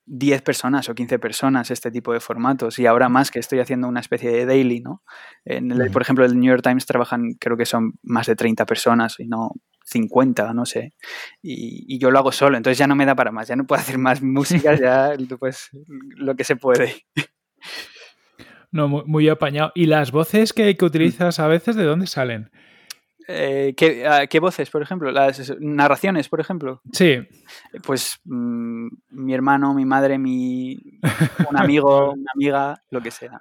[0.04, 3.86] 10 personas o 15 personas este tipo de formatos y ahora más que estoy haciendo
[3.88, 5.02] una especie de daily, ¿no?
[5.44, 8.66] En el- por ejemplo, el New York Times trabajan, creo que son más de 30
[8.66, 9.52] personas y no
[9.84, 10.92] 50, no sé.
[11.40, 13.64] Y, y yo lo hago solo, entonces ya no me da para más, ya no
[13.66, 15.70] puedo hacer más música, ya pues
[16.16, 17.04] lo que se puede.
[18.70, 19.70] No, muy, muy apañado.
[19.74, 22.50] ¿Y las voces que, que utilizas a veces de dónde salen?
[23.28, 25.10] Eh, ¿qué, ah, qué voces, por ejemplo?
[25.12, 26.80] Las narraciones, por ejemplo.
[26.92, 27.18] Sí,
[27.84, 30.78] Pues mm, mi hermano, mi madre, mi
[31.48, 33.40] un amigo, una amiga, lo que sea.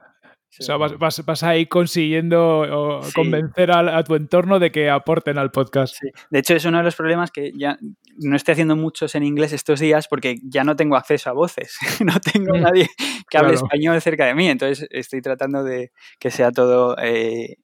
[0.53, 0.63] Sí.
[0.63, 3.13] o sea, vas, vas- vas ahí consiguiendo o, Sí.
[3.13, 5.95] convencer a, tu entorno de que aporten al podcast.
[5.97, 6.09] Sí.
[6.29, 7.77] De hecho, es uno de los problemas que ya
[8.17, 11.77] no estoy haciendo muchos en inglés estos días porque ya no tengo acceso a voces.
[12.05, 12.89] no tengo Mm, nadie
[13.29, 13.65] que hable claro.
[13.65, 14.49] español cerca de mí.
[14.49, 17.55] Entonces, estoy tratando de que sea todo eh,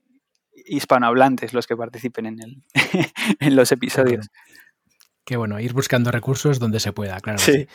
[0.67, 2.63] hispanohablantes los que participen en, el,
[3.39, 4.27] en los episodios.
[5.25, 7.39] Qué bueno, ir buscando recursos donde se pueda, claro.
[7.39, 7.51] Sí.
[7.51, 7.67] sí.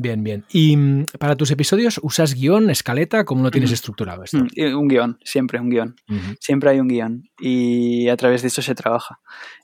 [0.00, 0.44] Bien, bien.
[0.52, 3.24] ¿Y mm, para tus episodios usas guion, escaleta?
[3.24, 4.38] ¿Cómo lo tienes estructurado esto?
[4.38, 5.96] Mm, y Un guion, siempre un guion.
[6.38, 9.18] Siempre hay un guion y a través de eso se trabaja.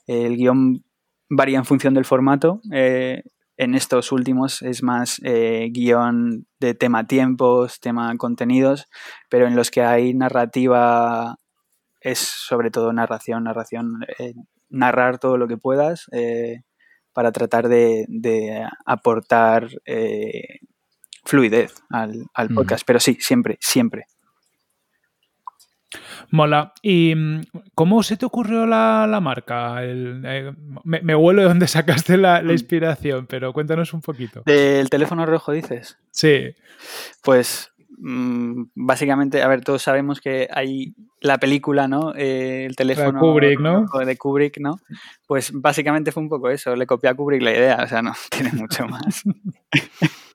[0.07, 0.83] El guion
[1.29, 2.59] varía en función del formato.
[2.73, 3.23] eh,
[3.57, 8.87] en estos últimos es más eh, guion de tema tiempos, tema contenidos,
[9.29, 11.37] pero en los que hay narrativa
[12.05, 14.35] es sobre todo narración, narración, eh,
[14.69, 16.61] narrar todo lo que puedas eh,
[17.13, 20.59] para tratar de, de aportar eh,
[21.23, 22.83] fluidez al, podcast.
[22.85, 24.05] Pero sí, siempre, siempre.
[26.29, 26.73] Mola.
[26.83, 27.41] ¿Y mm,
[27.73, 29.83] cómo se te ocurrió la, la marca?
[29.83, 30.21] El,
[30.83, 34.43] me, me huelo de dónde sacaste la, la inspiración, pero cuéntanos un poquito.
[34.45, 35.97] Del teléfono rojo dices.
[36.11, 36.53] Sí,
[37.23, 42.13] Pues básicamente, a ver, todos sabemos que hay la película, ¿no?
[42.15, 43.85] Eh, el teléfono Kubrick, ¿no?
[44.05, 44.77] de Kubrick, ¿no?
[45.27, 48.13] Pues básicamente fue un poco eso, le copié a Kubrick la idea, o sea, no
[48.29, 49.23] tiene mucho más.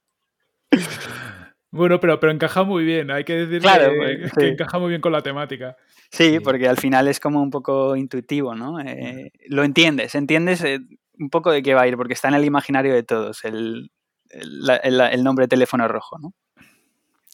[1.71, 3.11] bueno, pero, pero encaja muy bien.
[3.11, 4.47] Hay que decir Claro, que, pues, que sí.
[4.47, 5.75] encaja muy bien con la temática.
[6.11, 6.39] Sí, Sí.
[6.39, 8.79] porque al final es como un poco intuitivo, ¿no?
[8.81, 10.79] Eh, lo entiendes, entiendes eh,
[11.19, 13.91] un poco de qué va a ir, porque está en el imaginario de todos el,
[14.29, 16.33] el, la- el- el nombre teléfono rojo, ¿no?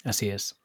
[0.07, 0.55] Así es.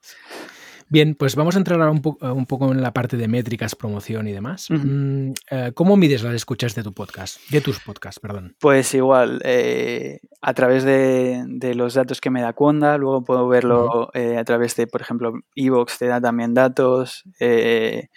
[0.88, 3.74] Bien, pues vamos a entrar ahora un, po- un poco en la parte de métricas,
[3.74, 4.68] promoción y demás.
[4.68, 7.40] Mm, eh, ¿Cómo mides las escuchas de tu podcast?
[7.48, 8.54] De tus podcasts, perdón.
[8.60, 13.48] Pues igual, eh, a través de, de los datos que me da Conda, luego puedo
[13.48, 18.08] verlo eh, a través de, por ejemplo, Evox te da también datos, eh,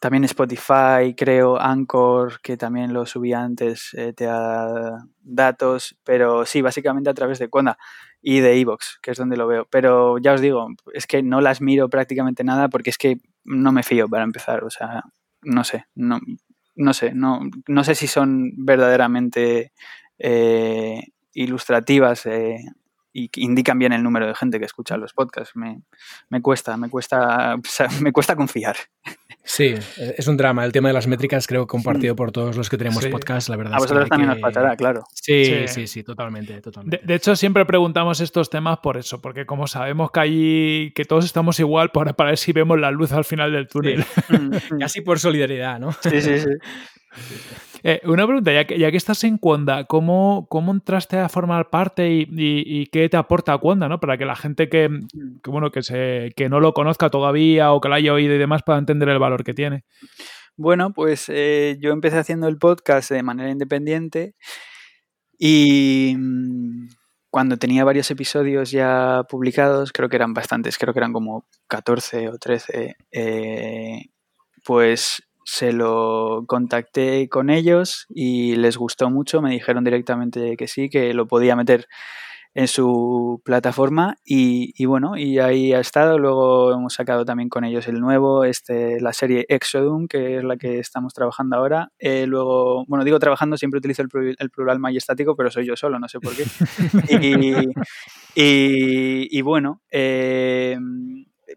[0.00, 6.62] también Spotify, creo, Anchor, que también lo subí antes, eh, te da datos, pero sí,
[6.62, 7.76] básicamente a través de Conda
[8.22, 9.66] y de Evox, que es donde lo veo.
[9.70, 13.72] Pero ya os digo, es que no las miro prácticamente nada porque es que no
[13.72, 15.04] me fío para empezar, o sea,
[15.42, 16.20] no sé, no,
[16.74, 19.72] no sé, no, no sé si son verdaderamente
[20.18, 21.02] eh,
[21.32, 22.58] ilustrativas eh,
[23.12, 25.56] y indican bien el número de gente que escucha los podcasts.
[25.56, 25.82] Me,
[26.28, 27.56] me cuesta, me cuesta,
[28.02, 28.76] me cuesta confiar.
[29.42, 30.64] Sí, eh, es un drama.
[30.64, 33.08] El tema de las métricas creo que compartido por todos los que tenemos Sí.
[33.10, 33.74] podcast, la verdad.
[33.74, 35.02] A es que vosotros también que- os pasará, claro.
[35.14, 35.54] Sí, Sí.
[35.68, 36.98] sí, sí, totalmente, totalmente.
[36.98, 41.04] De, de hecho, siempre preguntamos estos temas por eso, porque como sabemos que hay que
[41.04, 44.04] todos estamos igual, para, para ver si vemos la luz al final del túnel.
[44.78, 45.92] Casi por solidaridad, ¿no?
[45.92, 46.48] Sí, sí, sí.
[47.82, 51.70] Eh, una pregunta, ya que, ya que estás en Cuonda, ¿cómo, cómo entraste a formar
[51.70, 53.98] parte y, y- y qué te aporta Cuonda, ¿no?
[54.00, 54.88] Para que la gente que,
[55.42, 58.38] que, bueno, que, se, que no lo conozca todavía o que lo haya oído y
[58.38, 59.84] demás pueda entender el valor que tiene.
[60.56, 64.34] Bueno, pues eh, yo empecé haciendo el podcast de manera independiente
[65.38, 66.88] y mm,
[67.30, 72.28] cuando tenía varios episodios ya publicados, creo que eran bastantes, creo que eran como 14
[72.28, 74.02] o 13, eh,
[74.64, 80.88] pues se lo contacté con ellos y les gustó mucho, me dijeron directamente que sí,
[80.88, 81.86] que lo podía meter
[82.52, 86.18] en su plataforma y, y bueno, y ahí ha estado.
[86.18, 90.56] Luego hemos sacado también con ellos el nuevo, este, la serie Exodum, que es la
[90.56, 91.92] que estamos trabajando ahora.
[92.00, 95.76] Eh, luego, bueno, digo trabajando, siempre utilizo el, plur- el plural majestático, pero soy yo
[95.76, 96.42] solo, no sé por qué.
[97.20, 97.68] y,
[98.34, 100.76] y- y bueno, eh,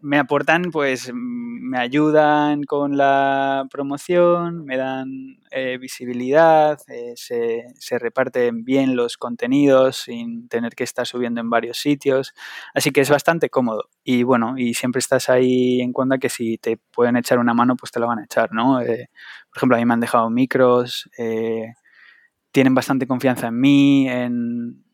[0.02, 7.98] me aportan, pues me ayudan con la promoción, me dan eh, visibilidad, eh, se, se,
[7.98, 12.34] reparten bien los contenidos sin tener que estar subiendo en varios sitios.
[12.74, 13.88] Así que es bastante cómodo.
[14.02, 17.76] Y bueno, y siempre estás ahí en cuenta que si te pueden echar una mano,
[17.76, 18.80] pues te la van a echar, ¿no?
[18.80, 19.10] Eh,
[19.50, 21.08] por ejemplo, a mí me han dejado micros,
[22.52, 24.84] tienen bastante confianza en mí, en,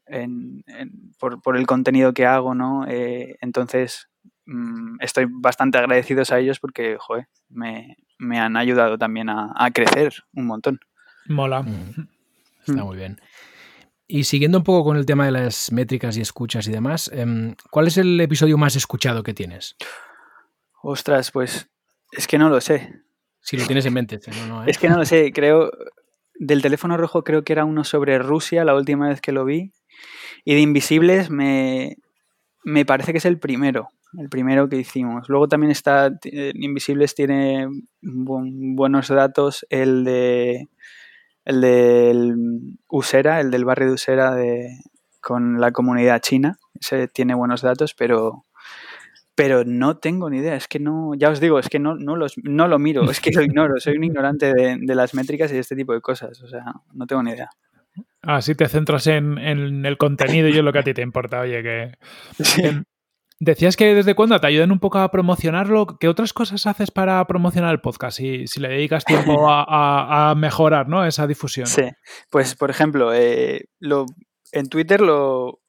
[1.19, 2.85] por, por, el contenido que hago, ¿no?
[2.89, 4.10] entonces,
[4.53, 7.97] Mm, estoy bastante agradecidos a ellos porque, joder, me,
[8.37, 10.81] han ayudado también a, crecer un montón.
[11.29, 11.63] Mola.
[11.63, 12.09] Mm.
[12.67, 13.21] Está muy bien.
[14.09, 17.55] Y siguiendo un poco con el tema de las métricas y escuchas y demás, em,
[17.71, 19.77] ¿cuál es el episodio más escuchado que tienes?
[20.83, 21.71] Ostras, pues
[22.11, 23.05] es que no lo sé.
[23.43, 24.17] Si lo tienes en mente.
[24.17, 24.21] ¿eh?
[24.67, 25.71] Es que no lo sé, creo,
[26.35, 29.73] del teléfono rojo creo que era uno sobre Rusia la última vez que lo vi.
[30.45, 31.99] Y de Invisibles me,
[32.65, 35.29] me parece que es el primero el primero que hicimos.
[35.29, 36.11] Luego también está,
[36.55, 37.69] Invisibles tiene
[38.01, 40.69] buenos datos, el de
[41.45, 42.37] el del
[42.89, 44.79] Usera, el del barrio de Usera de,
[45.21, 46.59] con la comunidad china.
[46.81, 48.45] Ese tiene buenos datos, pero
[49.41, 50.55] pero no tengo ni idea.
[50.55, 53.21] Es que no, ya os digo, es que no, no, los, no lo miro, es
[53.21, 53.81] que lo ignoro.
[53.81, 56.43] Soy un ignorante de, las métricas y de este tipo de cosas.
[56.43, 57.49] O sea, no tengo ni idea.
[58.21, 61.41] Ah, sí te centras en, el contenido y en lo que a ti te importa.
[61.41, 61.93] Oye, que,
[63.43, 65.97] Decías que desde cuándo te ayudan un poco a promocionarlo.
[65.99, 68.19] ¿Qué otras cosas haces para promocionar el podcast?
[68.19, 71.07] Si, si le dedicas tiempo a, mejorar ¿no?
[71.07, 71.67] esa difusión.
[71.67, 71.85] Sí,
[72.29, 74.05] pues por ejemplo, eh, lo,
[74.53, 75.61] en Twitter lo,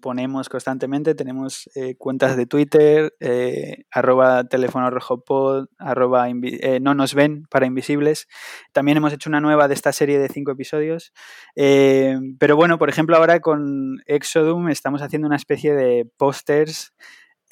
[0.00, 6.94] ponemos constantemente, tenemos eh, cuentas de Twitter, eh, arroba teléfono rojo pod, arroba eh, no
[6.94, 8.26] nos ven para invisibles.
[8.72, 11.12] También hemos hecho una nueva de esta serie de cinco episodios.
[11.54, 16.92] pero bueno, por ejemplo, ahora con Exodum estamos haciendo una especie de pósters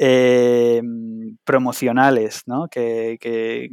[0.05, 0.83] eh,
[1.45, 2.67] promocionales, ¿no?
[2.69, 3.69] Que,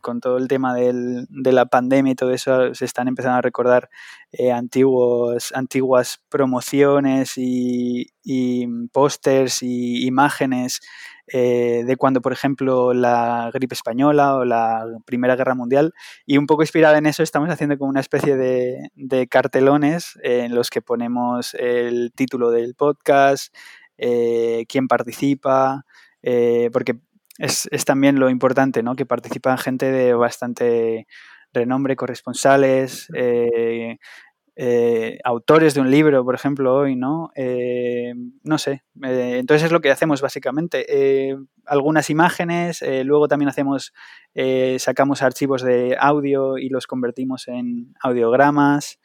[0.00, 3.90] con todo el tema de la pandemia y todo eso se están empezando a recordar
[4.30, 8.06] eh, antiguos, antiguas promociones y,
[8.92, 10.80] pósters y imágenes
[11.26, 15.94] eh, de cuando, por ejemplo, la gripe española o la Primera Guerra Mundial.
[16.26, 20.54] Y un poco inspirada en eso estamos haciendo como una especie de, de cartelones en
[20.54, 23.52] los que ponemos el título del podcast,
[24.04, 25.86] eh, quién participa,
[26.22, 26.96] eh, porque
[27.38, 28.96] es, también lo importante, ¿no?
[28.96, 31.06] Que participan gente de bastante
[31.52, 33.98] renombre, corresponsales, eh,
[35.22, 37.30] autores de un libro, por ejemplo, hoy, ¿no?
[38.42, 38.82] no sé.
[39.00, 41.36] entonces es lo que hacemos básicamente.
[41.64, 43.92] algunas imágenes, luego también hacemos,
[44.78, 48.98] sacamos archivos de audio y los convertimos en audiogramas.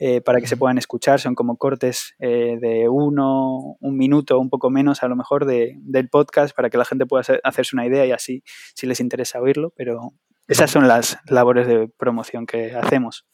[0.00, 1.20] Eh, para que se puedan escuchar.
[1.20, 5.76] Son como cortes eh, de uno, un minuto, un poco menos a lo mejor de,
[5.82, 8.42] del podcast para que la gente pueda hacerse una idea y así
[8.74, 9.72] si les interesa oírlo.
[9.76, 10.12] Pero
[10.48, 13.24] esas son las labores de promoción que hacemos.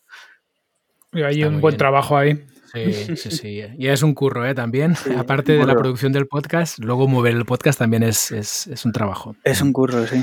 [1.12, 2.44] Y hay un buen trabajo ahí.
[2.72, 3.62] Sí, sí, sí.
[3.78, 4.54] Y es un curro, ¿eh?
[4.54, 4.94] También.
[5.18, 8.92] Aparte de la producción del podcast, luego mover el podcast también es, es, es un
[8.92, 9.34] trabajo.
[9.42, 10.22] Es un curro, sí.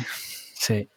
[0.54, 0.90] Sí.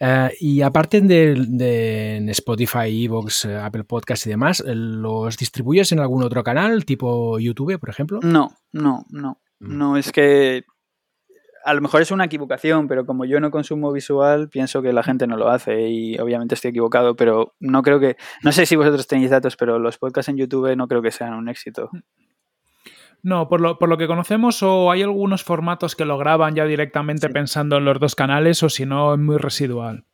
[0.00, 6.22] Eh, y aparte de, Spotify, Evox, eh, Apple Podcast y demás, ¿los distribuyes en algún
[6.22, 8.20] otro canal, tipo YouTube, por ejemplo?
[8.22, 9.40] No, no, no.
[9.58, 9.78] Mm.
[9.78, 10.64] No, es que
[11.64, 15.02] a lo mejor es una equivocación, pero como yo no consumo visual, pienso que la
[15.02, 18.76] gente no lo hace y obviamente estoy equivocado, pero no creo que, no sé si
[18.76, 21.90] vosotros tenéis datos, pero los podcasts en YouTube no creo que sean un éxito.
[23.22, 26.64] No, por lo, por lo que conocemos, o hay algunos formatos que lo graban ya
[26.64, 30.04] directamente pensando en los dos canales, o si no, es muy residual.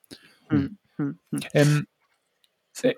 [0.50, 1.38] Mm, mm, mm.
[1.52, 1.84] Em,
[2.82, 2.96] eh,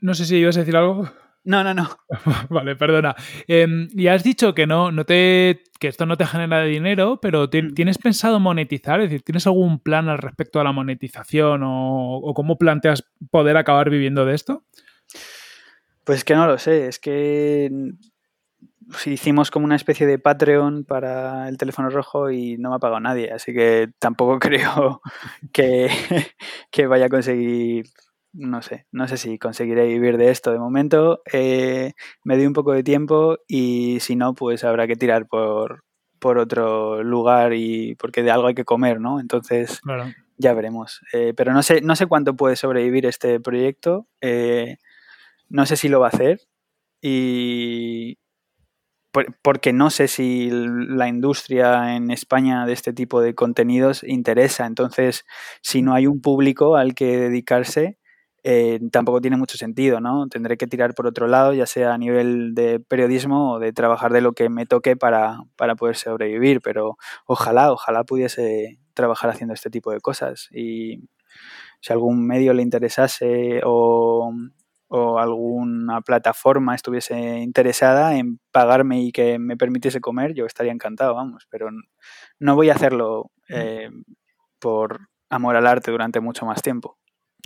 [0.00, 1.08] no sé si ibas a decir algo.
[1.44, 1.88] No, no, no.
[2.50, 3.14] vale, perdona.
[3.46, 7.48] Em, y has dicho que no, no te, que esto no te genera dinero, pero
[7.48, 9.00] ¿tienes pensado monetizar?
[9.00, 13.56] Es decir, ¿tienes algún plan al respecto a la monetización o, o cómo planteas poder
[13.56, 14.64] acabar viviendo de esto?
[16.04, 17.70] Pues que no lo sé, es que
[19.06, 23.00] hicimos como una especie de Patreon para el teléfono rojo y no me ha pagado
[23.00, 25.00] nadie, así que tampoco creo
[25.52, 25.88] que,
[26.70, 27.86] que vaya a conseguir,
[28.32, 31.22] no sé, no sé si conseguiré vivir de esto de momento.
[31.32, 31.92] Eh,
[32.24, 35.84] me doy un poco de tiempo y si no, pues habrá que tirar por,
[36.20, 39.20] por otro lugar y porque de algo hay que comer, ¿no?
[39.20, 39.80] Entonces
[40.36, 41.00] ya veremos.
[41.12, 44.06] Eh, pero no sé, no sé cuánto puede sobrevivir este proyecto.
[44.20, 44.78] Eh,
[45.48, 46.40] no sé si lo va a hacer.
[47.02, 48.18] Y,
[49.42, 54.66] porque no sé si la industria en España de este tipo de contenidos interesa.
[54.66, 55.24] Entonces,
[55.62, 57.98] si no hay un público al que dedicarse,
[58.42, 60.26] eh, tampoco tiene mucho sentido, ¿no?
[60.28, 64.12] Tendré que tirar por otro lado, ya sea a nivel de periodismo o de trabajar
[64.12, 66.96] de lo que me toque para, para poder sobrevivir, pero
[67.26, 71.00] ojalá, ojalá pudiese trabajar haciendo este tipo de cosas y
[71.80, 74.32] si algún medio le interesase o,
[74.92, 81.14] o alguna plataforma estuviese interesada en pagarme y que me permitiese comer, yo estaría encantado,
[81.14, 81.68] vamos, pero
[82.40, 83.88] no voy a hacerlo eh,
[84.58, 84.98] por
[85.30, 86.96] amor al arte durante mucho más tiempo.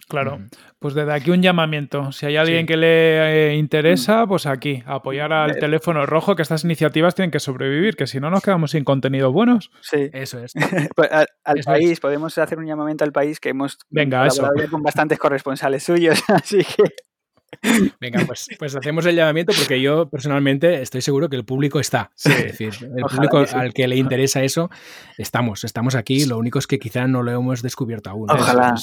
[0.08, 0.38] Claro,
[0.80, 2.12] pues desde aquí un llamamiento.
[2.12, 5.60] Si hay alguien que le eh, interesa, pues aquí, apoyar al Eh.
[5.60, 9.32] teléfono rojo, que estas iniciativas tienen que sobrevivir, que si no nos quedamos sin contenidos
[9.32, 9.70] buenos.
[9.82, 10.10] Sí.
[10.12, 10.52] Eso es.
[10.96, 11.78] Pues, al, al Eso es.
[11.78, 14.48] país, podemos hacer un llamamiento al país que hemos Venga, eso.
[14.70, 16.82] con bastantes corresponsales suyos, así que
[18.00, 22.10] Venga, pues, pues hacemos el llamamiento porque yo personalmente estoy seguro que el público está.
[22.16, 23.56] Es decir, el Ojalá público que sí.
[23.56, 24.70] al que le interesa eso,
[25.18, 26.26] estamos, estamos aquí.
[26.26, 28.30] Lo único es que quizá no lo hemos descubierto aún.
[28.30, 28.74] Ojalá.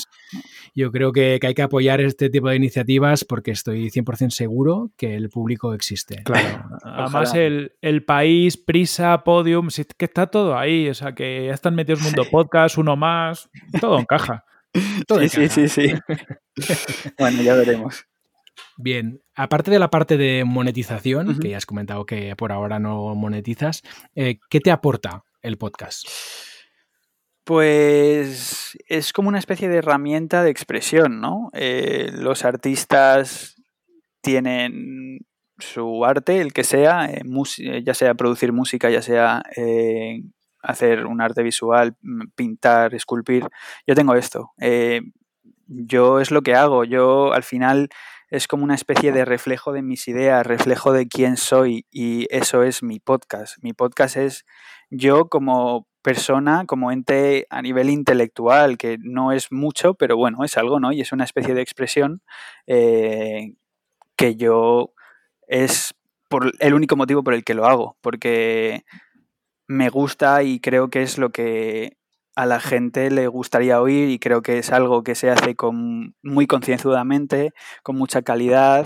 [0.74, 4.92] Yo creo que, que hay que apoyar este tipo de iniciativas porque estoy 100% seguro
[4.98, 6.24] que el público existe.
[6.24, 6.66] Claro.
[6.84, 9.68] Además, el, el país, Prisa, Podium,
[9.98, 10.90] que está todo ahí.
[10.90, 14.46] O sea, que ya están metidos Mundo Podcast, uno más, todo encaja.
[15.06, 15.68] Todo sí, sí, encaja.
[15.68, 15.94] sí, sí.
[17.20, 18.06] bueno, ya veremos.
[18.84, 23.14] Bien, aparte de la parte de monetización, que ya has comentado que por ahora no
[23.14, 23.84] monetizas,
[24.16, 26.08] eh, ¿qué te aporta el podcast?
[27.44, 31.52] Pues es como una especie de herramienta de expresión, ¿no?
[31.54, 33.62] Eh, los artistas
[34.22, 35.20] tienen
[35.60, 37.22] su arte, el que sea, eh,
[37.84, 39.44] ya sea producir música, ya sea
[40.64, 43.48] hacer un arte visual, mm, pintar, esculpir.
[43.86, 44.54] Yo tengo esto.
[45.68, 46.84] yo es lo que hago.
[46.84, 47.90] Yo al final
[48.32, 52.64] es como una especie de reflejo de mis ideas, reflejo de quién soy y eso
[52.64, 53.58] es mi podcast.
[53.62, 54.46] Mi podcast es
[54.90, 60.58] yo como persona, como ente a nivel intelectual, que no es mucho, pero bueno, es
[60.58, 60.94] algo, ¿no?
[60.94, 62.22] Y es una especie de expresión
[62.68, 63.54] eh,
[64.16, 64.94] que yo
[65.48, 65.94] es
[66.30, 68.86] por el único motivo por el que lo hago, porque
[69.68, 71.98] me gusta y creo que es lo que
[72.36, 76.16] a la gente le gustaría oír y creo que es algo que se hace con
[76.24, 77.54] muy concienzudamente,
[77.84, 78.86] con mucha calidad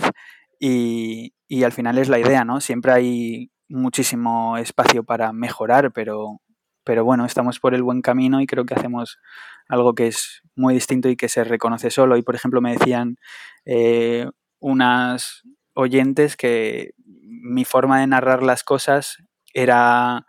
[0.60, 2.62] y, y al final es la idea, ¿no?
[2.62, 6.42] Siempre hay muchísimo espacio para mejorar, pero,
[6.84, 9.20] pero bueno, estamos por el buen camino y creo que hacemos
[9.68, 12.18] algo que es muy distinto y que se reconoce solo.
[12.18, 13.18] Y por ejemplo me decían
[13.66, 14.28] eh,
[14.60, 15.44] unas
[15.74, 19.18] oyentes que mi forma de narrar las cosas
[19.54, 20.26] era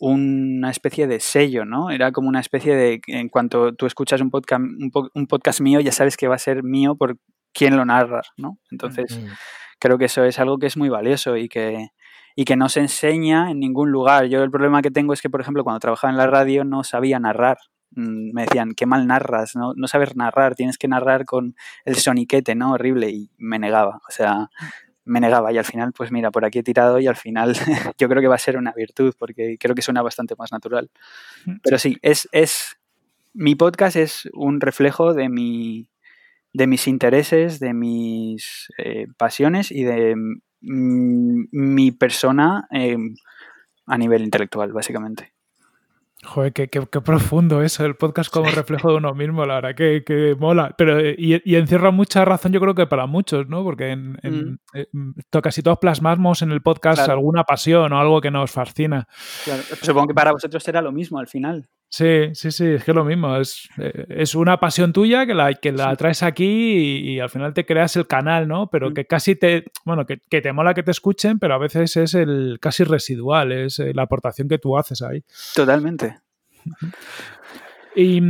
[0.00, 1.90] una especie de sello, ¿no?
[1.90, 5.60] Era como una especie de, en cuanto tú escuchas un podcast, un, po- un podcast
[5.60, 7.16] mío, ya sabes que va a ser mío por
[7.52, 8.58] quién lo narra, ¿no?
[8.70, 9.12] Entonces,
[9.78, 11.88] creo que eso es algo que es muy valioso y que,
[12.34, 14.26] y que no se enseña en ningún lugar.
[14.26, 16.82] Yo el problema que tengo es que, por ejemplo, cuando trabajaba en la radio no
[16.82, 17.58] sabía narrar.
[17.90, 21.96] Mm, Me decían, qué mal narras, no, no sabes narrar, tienes que narrar con el
[21.96, 22.72] soniquete, ¿no?
[22.72, 23.10] Horrible.
[23.10, 24.48] Y me negaba, o sea,
[25.04, 25.52] me negaba.
[25.52, 27.54] Y al final, pues mira, por aquí he tirado y al final
[27.98, 30.90] yo creo que va a ser una virtud porque creo que suena bastante más natural.
[31.62, 32.76] Pero sí, es, es
[33.32, 35.88] mi podcast es un reflejo de mi
[36.52, 42.96] de mis intereses, de mis eh, pasiones y de mm, mi persona eh,
[43.86, 45.32] a nivel intelectual, básicamente.
[46.22, 49.74] Joder, qué, qué- qué profundo eso, el podcast como reflejo de uno mismo, la verdad,
[49.74, 50.74] que, que mola.
[50.76, 53.64] Pero, y, y encierra mucha razón, yo creo que para muchos, ¿no?
[53.64, 54.86] Porque en, en- eh,
[55.42, 57.14] casi todos plasmamos en el podcast Claro.
[57.14, 59.08] alguna pasión o algo que nos fascina.
[59.44, 61.68] Claro, Supongo que para vosotros será lo mismo al final.
[61.92, 63.36] Sí, sí, sí, es que es lo mismo.
[63.36, 67.30] Es, eh, es una pasión tuya que la, que la traes aquí y, y al
[67.30, 68.70] final te creas el canal, ¿no?
[68.70, 68.94] Pero Mm.
[68.94, 69.64] que casi te.
[69.84, 73.50] Bueno, que, que te mola que te escuchen, pero a veces es el casi residual,
[73.50, 75.24] es eh, la aportación que tú haces ahí.
[75.54, 76.18] Totalmente.
[77.96, 78.20] Y,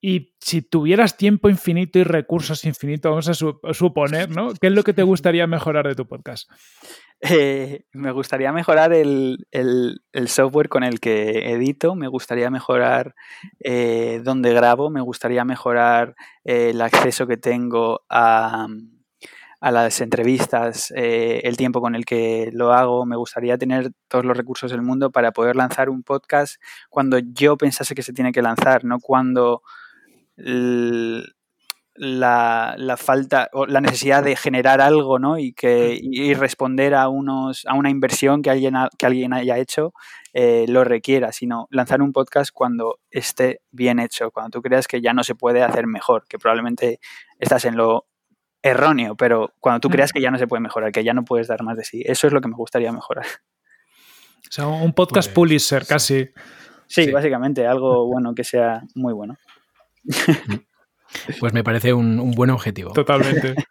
[0.00, 4.52] y si tuvieras tiempo infinito y recursos infinitos, vamos a su- suponer, ¿no?
[4.60, 6.50] ¿Qué es lo que te gustaría mejorar de tu podcast?
[7.26, 9.46] Eh, me gustaría mejorar el,
[10.26, 13.14] software con el que edito, me gustaría mejorar
[13.60, 18.66] eh, dónde grabo, me gustaría mejorar eh, el acceso que tengo a,
[19.58, 24.36] a las entrevistas, el tiempo con el que lo hago, me gustaría tener todos los
[24.36, 26.56] recursos del mundo para poder lanzar un podcast
[26.90, 29.62] cuando yo pensase que se tiene que lanzar, no cuando
[31.96, 35.38] la, la falta o la necesidad de generar algo ¿no?
[35.38, 39.58] y, que, y responder a, unos, a una inversión que alguien, ha- que alguien haya
[39.58, 39.92] hecho
[40.32, 45.00] eh, lo requiera, sino lanzar un podcast cuando esté bien hecho, cuando tú creas que
[45.00, 46.98] ya no se puede hacer mejor, que probablemente
[47.38, 48.06] estás en lo
[48.62, 49.92] erróneo, pero cuando tú Mm.
[49.92, 52.02] creas que ya no se puede mejorar, que ya no puedes dar más de sí,
[52.04, 53.26] eso es lo que me gustaría mejorar.
[54.48, 56.28] O sea, un podcast Pues- Pulitzer casi.
[56.86, 57.10] Sí, Sí.
[57.12, 59.36] básicamente, algo bueno que sea muy bueno.
[61.40, 62.92] Pues me parece un, un buen objetivo.
[62.92, 63.54] Totalmente.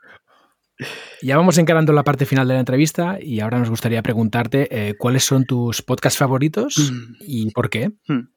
[1.21, 4.95] Ya vamos encarando la parte final de la entrevista y ahora nos gustaría preguntarte eh,
[4.97, 7.13] cuáles son tus podcasts favoritos Mm.
[7.21, 7.91] y por qué.
[8.07, 8.27] Hmm.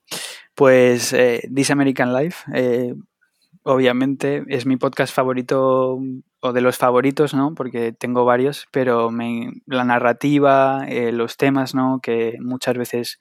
[0.55, 2.95] Pues eh, This American Life, eh,
[3.67, 5.99] obviamente, es mi podcast favorito
[6.41, 7.55] o de los favoritos, ¿no?
[7.55, 12.01] Porque tengo varios, pero me- la narrativa, eh, los temas, ¿no?
[12.03, 13.19] Que muchas veces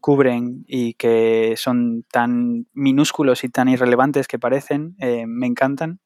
[0.00, 6.00] cubren y que son tan minúsculos y tan irrelevantes que parecen, eh, me encantan.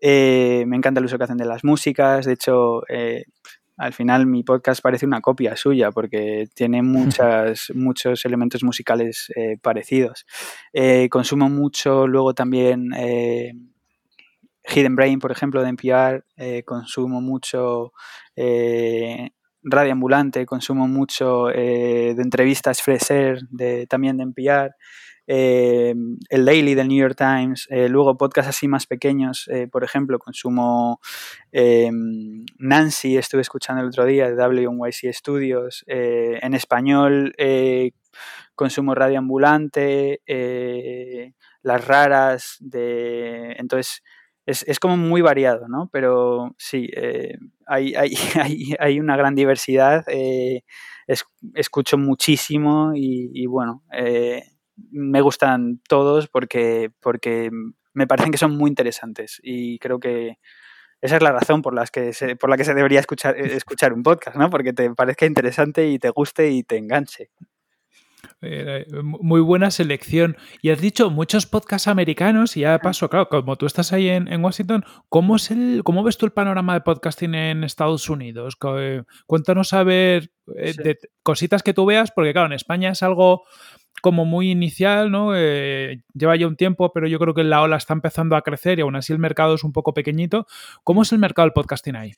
[0.00, 2.26] Eh, me encanta el uso que hacen de las músicas.
[2.26, 3.24] De hecho, eh,
[3.82, 9.56] al final mi podcast parece una copia suya porque tiene muchas, muchos elementos musicales eh,
[9.60, 10.24] parecidos.
[10.72, 13.54] Eh, consumo mucho luego también eh,
[14.68, 16.24] Hidden Brain, por ejemplo, de NPR.
[16.64, 17.92] consumo mucho
[19.64, 20.46] Radio Ambulante.
[20.46, 24.76] Consumo mucho de entrevistas Fresh Air, de, también de NPR
[25.26, 25.94] eh,
[26.28, 30.18] el Daily del New York Times, eh, luego podcasts así más pequeños, eh, por ejemplo,
[30.18, 31.00] consumo
[31.52, 37.34] Nancy, estuve escuchando el otro día de WNYC Studios, en español
[38.54, 40.20] consumo Radio Ambulante,
[41.62, 44.02] Las Raras, de, entonces
[44.44, 45.88] es, es, como muy variado, ¿no?
[45.92, 46.88] Pero sí,
[47.66, 50.04] hay, hay, hay, hay, una gran diversidad,
[51.06, 54.42] es, escucho muchísimo y, y bueno, eh,
[54.76, 57.50] me gustan todos porque, porque
[57.94, 60.38] me parecen que son muy interesantes y creo que
[61.00, 63.92] esa es la razón por, las que se, por la que se debería escuchar, escuchar
[63.92, 64.50] un podcast, ¿no?
[64.50, 67.30] Porque te parezca interesante y te guste y te enganche.
[68.42, 70.36] Eh, muy buena selección.
[70.60, 74.08] Y has dicho muchos podcasts americanos, y ya de paso, claro, como tú estás ahí
[74.08, 78.10] en, en Washington, ¿cómo, es el, ¿cómo ves tú el panorama de podcasting en Estados
[78.10, 78.56] Unidos?
[79.26, 80.82] Cuéntanos a ver eh, sí.
[80.82, 83.44] de cositas que tú veas, porque claro, en España es algo
[84.02, 85.36] como muy inicial, ¿no?
[85.36, 88.78] Eh, lleva ya un tiempo, pero yo creo que la ola está empezando a crecer
[88.78, 90.46] y aún así el mercado es un poco pequeñito.
[90.82, 92.12] ¿Cómo es el mercado del podcasting ahí?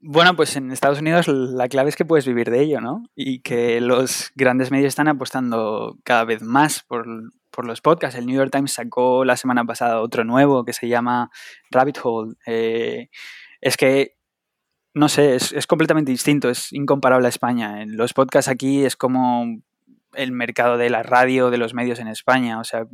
[0.00, 3.02] Bueno, pues en Estados Unidos la clave es que puedes vivir de ello, ¿no?
[3.16, 7.06] Y que los grandes medios están apostando cada vez más por,
[7.50, 8.16] por los podcasts.
[8.16, 11.30] El New York Times sacó la semana pasada otro nuevo que se llama
[11.72, 12.34] Rabbit Hole.
[12.46, 13.08] Eh,
[13.60, 14.14] es que,
[14.94, 17.84] no sé, es, es completamente distinto, es incomparable a España.
[17.86, 19.46] Los podcasts aquí es como
[20.14, 22.60] el mercado de la radio, de los medios en España.
[22.60, 22.86] O sea,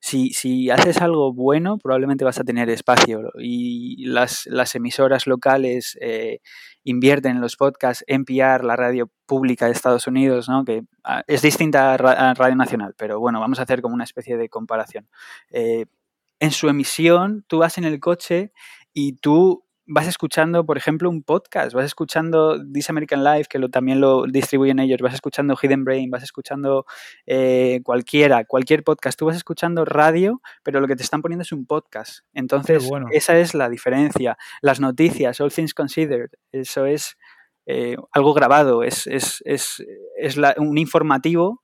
[0.00, 3.30] si, si, haces algo bueno, probablemente vas a tener espacio.
[3.38, 6.40] Y las, las emisoras locales eh,
[6.84, 10.64] invierten en los podcasts, NPR, la radio pública de Estados Unidos, ¿no?
[10.64, 14.36] que ah, es distinta a, Radio Nacional, pero bueno, vamos a hacer como una especie
[14.36, 15.08] de comparación.
[15.50, 15.86] Eh,
[16.40, 18.52] en su emisión, tú vas en el coche
[18.92, 23.68] y tú vas escuchando, por ejemplo, un podcast, vas escuchando This American Life, que lo,
[23.68, 26.86] también lo distribuyen ellos, vas escuchando Hidden Brain, vas escuchando
[27.26, 31.52] eh, cualquiera, cualquier podcast, tú vas escuchando radio, pero lo que te están poniendo es
[31.52, 32.20] un podcast.
[32.32, 33.08] Entonces, bueno.
[33.10, 34.36] esa es la diferencia.
[34.60, 37.16] Las noticias, All Things Considered, eso es
[37.66, 39.84] eh, algo grabado, es, es, es,
[40.16, 41.62] es la, un informativo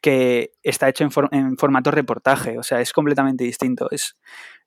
[0.00, 3.88] que está hecho en, for en, formato reportaje, o sea, es completamente distinto.
[3.90, 4.14] Es,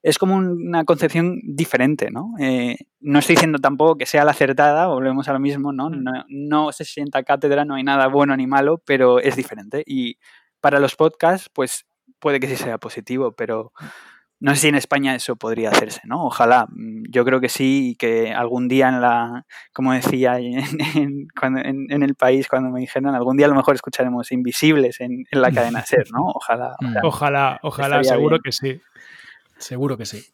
[0.04, 2.34] es como una concepción diferente, ¿no?
[2.40, 5.90] Eh, no estoy diciendo tampoco que sea la acertada, volvemos a lo mismo, ¿no?
[5.90, 9.84] No, no se sienta cátedra, no hay nada bueno ni malo, pero es diferente.
[9.86, 10.18] Y
[10.60, 11.86] para los podcasts, pues
[12.20, 13.74] puede que sí sea positivo, pero
[14.42, 16.26] no sé si en España eso podría hacerse, ¿no?
[16.26, 16.68] Ojalá.
[17.10, 20.64] Yo creo que sí y que algún día en la, como decía en,
[20.96, 24.32] en, cuando, en, en el país cuando me dijeron, algún día a lo mejor escucharemos
[24.32, 26.26] Invisibles en, la cadena SER, ¿no?
[26.26, 26.76] Ojalá.
[27.04, 28.42] Ojalá, ojalá, ojalá seguro bien.
[28.44, 28.82] que sí.
[29.62, 30.26] Seguro que sí.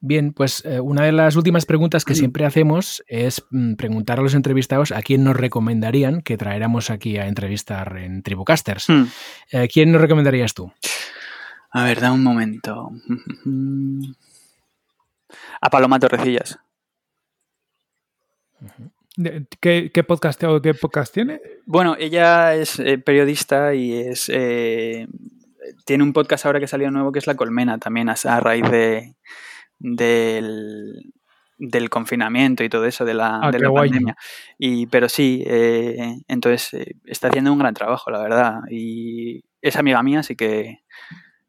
[0.00, 4.22] Bien, pues eh, una de las últimas preguntas que siempre hacemos es mm, preguntar a
[4.22, 8.88] los entrevistados a quién nos recomendarían que traéramos aquí a entrevistar en Tribucasters.
[8.88, 9.04] Hmm.
[9.50, 10.72] Eh, ¿Quién nos recomendarías tú?
[11.70, 12.90] A ver, da un momento.
[15.60, 16.58] A Paloma Torrecillas.
[19.60, 21.40] ¿Qué, qué, podcast, ¿Qué podcast tiene?
[21.64, 25.06] Bueno, ella es eh, periodista y es eh,
[25.84, 28.70] tiene un podcast ahora que salió nuevo que es La Colmena, también a, a raíz
[28.70, 29.14] de,
[29.78, 31.12] del,
[31.58, 34.16] del, confinamiento y todo eso, de la, ah, de la pandemia.
[34.58, 38.60] Y, pero sí, eh, entonces eh, está haciendo un gran trabajo, la verdad.
[38.70, 40.80] Y es amiga mía, así que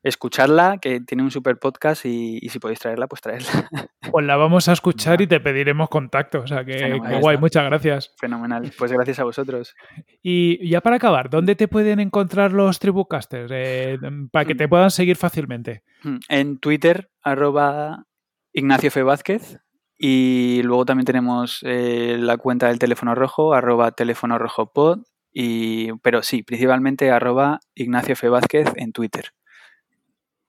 [0.04, 3.70] escucharla, que tiene un super podcast y, y, si podéis traerla, pues traerla.
[4.10, 6.40] Pues la vamos a escuchar y te pediremos contacto.
[6.40, 8.14] O sea que, que guay, muchas gracias.
[8.18, 8.72] Fenomenal.
[8.78, 9.76] Pues gracias a vosotros.
[10.24, 13.52] Y ya para acabar, ¿dónde te pueden encontrar los Tribucasters?
[13.54, 14.00] Eh,
[14.32, 15.84] para que te puedan seguir fácilmente.
[16.30, 18.06] En Twitter, arroba
[18.54, 19.04] Ignacio F.
[19.04, 19.60] Vázquez.
[19.98, 25.00] Y luego también tenemos eh, la cuenta del teléfono rojo, arroba teléfono rojo pod.
[25.34, 28.30] Y, pero sí, principalmente arroba Ignacio F.
[28.30, 29.34] Vázquez en Twitter.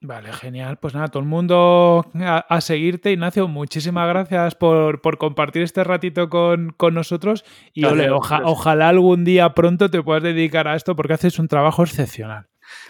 [0.01, 0.79] Vale, genial.
[0.79, 3.11] Pues nada, todo el mundo a, seguirte.
[3.11, 7.45] Ignacio, muchísimas gracias por, compartir este ratito con, nosotros.
[7.73, 11.83] Y ole, ojalá algún día pronto te puedas dedicar a esto porque haces un trabajo
[11.83, 12.47] excepcional.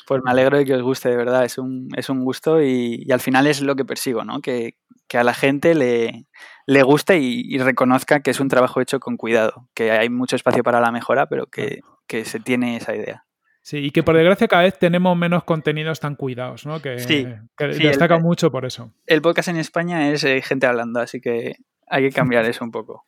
[0.07, 1.45] Pues me alegro de que os guste, de verdad.
[1.45, 4.41] Es un, es un gusto y, al final es lo que persigo, ¿no?
[4.41, 4.75] Que,
[5.15, 6.27] a la gente le,
[6.67, 10.63] le guste y, reconozca que es un trabajo hecho con cuidado, que hay mucho espacio
[10.63, 13.25] para la mejora, pero que, que se tiene esa idea.
[13.69, 16.81] Sí, y que por desgracia cada vez tenemos menos contenidos tan cuidados, ¿no?
[16.81, 17.27] Que, sí,
[17.59, 18.95] destaca mucho por eso.
[19.05, 21.57] El podcast en España es eh, gente hablando, así que
[21.87, 23.05] hay que cambiar eso un poco.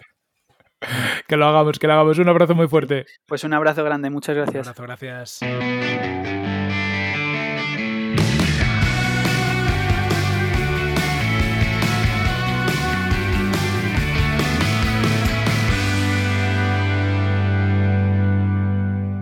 [1.27, 2.19] que lo hagamos, que lo hagamos.
[2.19, 3.07] Un abrazo muy fuerte.
[3.25, 4.67] Pues un abrazo grande, muchas gracias.
[4.67, 5.41] Un abrazo, gracias.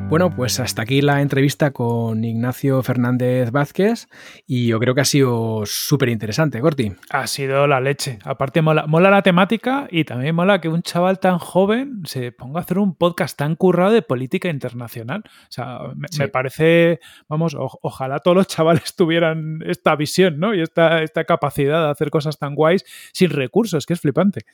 [0.09, 4.09] Bueno, pues hasta aquí la entrevista con Ignacio Fernández Vázquez
[4.47, 6.93] y yo creo que ha sido súper interesante, Corti.
[7.11, 8.19] Ha sido la leche.
[8.25, 12.61] Aparte mola, mola la temática y también mola que un chaval tan joven se ponga
[12.61, 15.25] a hacer un podcast tan currado de política internacional.
[15.27, 20.55] O sea, me, parece, vamos, ojalá todos los chavales tuvieran esta visión, ¿no?
[20.55, 22.83] Y esta, esta capacidad de hacer cosas tan guays
[23.13, 24.47] sin recursos, que es flipante.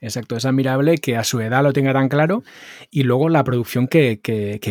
[0.00, 2.42] Exacto, es admirable que a su edad lo tenga tan claro
[2.90, 4.20] y luego la producción que,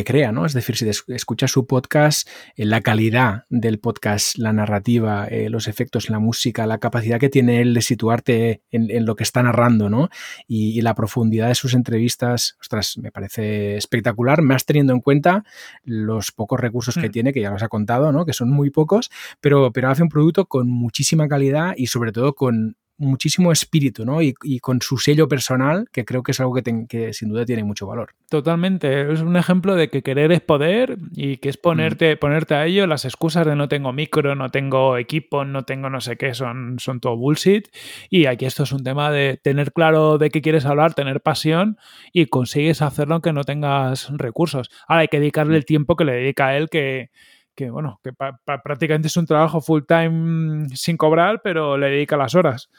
[0.04, 0.46] crea, ¿no?
[0.46, 5.66] Es decir, si escuchas su podcast, eh, la calidad del podcast, la narrativa, eh, los
[5.68, 9.88] efectos, la música, la capacidad que tiene él de situarte en, lo que está narrando,
[9.88, 10.08] ¿no?
[10.46, 15.42] Y, la profundidad de sus entrevistas, ostras, me parece espectacular, más teniendo en cuenta
[15.82, 17.12] los pocos recursos que mm.
[17.12, 18.24] tiene, que ya los ha contado, ¿no?
[18.24, 19.10] Que son muy pocos,
[19.40, 24.22] pero, pero hace un producto con muchísima calidad y sobre todo con muchísimo espíritu, ¿no?
[24.22, 27.86] Y, con su sello personal, que creo que es algo que, sin duda tiene mucho
[27.86, 28.14] valor.
[28.28, 29.12] Totalmente.
[29.12, 32.86] Es un ejemplo de que querer es poder y que es ponerte, ponerte a ello.
[32.86, 36.76] Las excusas de no tengo micro, no tengo equipo, no tengo no sé qué, son,
[36.78, 37.68] son todo bullshit.
[38.10, 41.78] Y aquí esto es un tema de tener claro de qué quieres hablar, tener pasión
[42.12, 44.70] y consigues hacerlo aunque no tengas recursos.
[44.88, 47.10] Ahora hay que dedicarle el tiempo que le dedica a él, que
[47.56, 48.12] que bueno, que
[48.62, 52.70] prácticamente es un trabajo full time sin cobrar, pero le dedica las horas.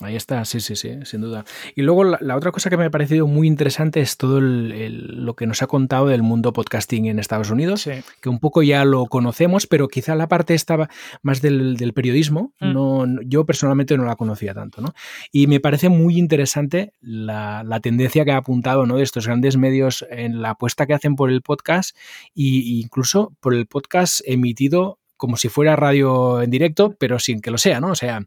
[0.00, 1.44] Ahí está, sí, sí, sí, sin duda.
[1.74, 5.46] Y luego la, otra cosa que me ha parecido muy interesante es todo lo que
[5.46, 7.88] nos ha contado del mundo podcasting en Estados Unidos,
[8.20, 10.88] que un poco ya lo conocemos, pero quizá la parte estaba
[11.22, 12.72] más del, periodismo, mm.
[12.72, 14.94] no, yo personalmente no la conocía tanto, ¿no?
[15.32, 18.98] Y me parece muy interesante la, tendencia que ha apuntado ¿no?
[18.98, 21.96] de estos grandes medios en la apuesta que hacen por el podcast
[22.36, 22.42] e
[22.80, 27.58] incluso por el podcast emitido como si fuera radio en directo, pero sin que lo
[27.58, 27.90] sea, ¿no?
[27.90, 28.26] O sea,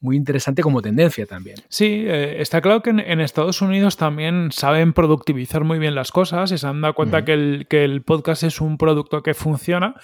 [0.00, 1.56] muy interesante como tendencia también.
[1.68, 6.50] Sí, eh, está claro que en, Estados Unidos también saben productivizar muy bien las cosas
[6.50, 9.94] y se han dado cuenta que, el, que, el, podcast es un producto que funciona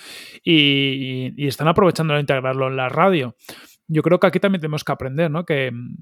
[0.44, 3.34] y, y, están aprovechando de integrarlo en la radio.
[3.88, 5.46] Yo creo que aquí también tenemos que aprender, ¿no?
[5.46, 5.96] Que mm,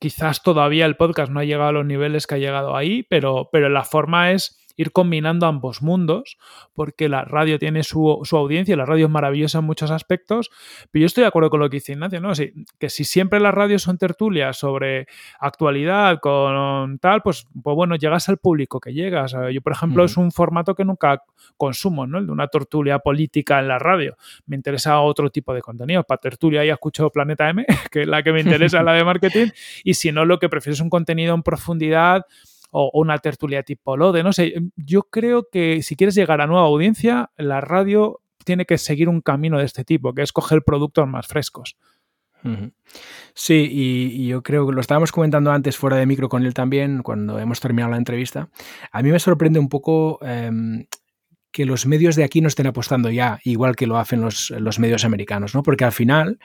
[0.00, 3.48] quizás todavía el podcast no ha llegado a los niveles que ha llegado ahí, pero,
[3.52, 6.38] pero la forma es ir combinando ambos mundos,
[6.74, 10.50] porque la radio tiene su, audiencia, la radio es maravillosa en muchos aspectos,
[10.90, 12.32] pero yo estoy de acuerdo con lo que dice Ignacio, ¿no?
[12.78, 15.06] que si siempre las radios son tertulias sobre
[15.40, 19.34] actualidad, con tal, pues, pues bueno, llegas al público que llegas.
[19.52, 21.22] Yo, por ejemplo, es un formato que nunca
[21.56, 22.18] consumo, ¿no?
[22.18, 24.16] El de una tertulia política en la radio.
[24.46, 26.02] Me interesa otro tipo de contenido.
[26.04, 29.48] Para tertulia ya escucho Planeta M, que es la que me interesa, la de marketing,
[29.84, 32.26] y si no, lo que prefiero es un contenido en profundidad
[32.70, 36.66] o una tertulia tipo Lode, no sé, yo creo que si quieres llegar a nueva
[36.66, 41.08] audiencia, la radio tiene que seguir un camino de este tipo, que es coger productos
[41.08, 41.76] más frescos.
[43.34, 47.02] Sí, y, yo creo que lo estábamos comentando antes fuera de micro con él también,
[47.02, 48.48] cuando hemos terminado la entrevista.
[48.92, 50.86] A mí me sorprende un poco em,
[51.50, 54.78] que los medios de aquí no estén apostando ya, igual que lo hacen los, los
[54.78, 55.62] medios americanos, ¿no?
[55.62, 56.38] Porque al final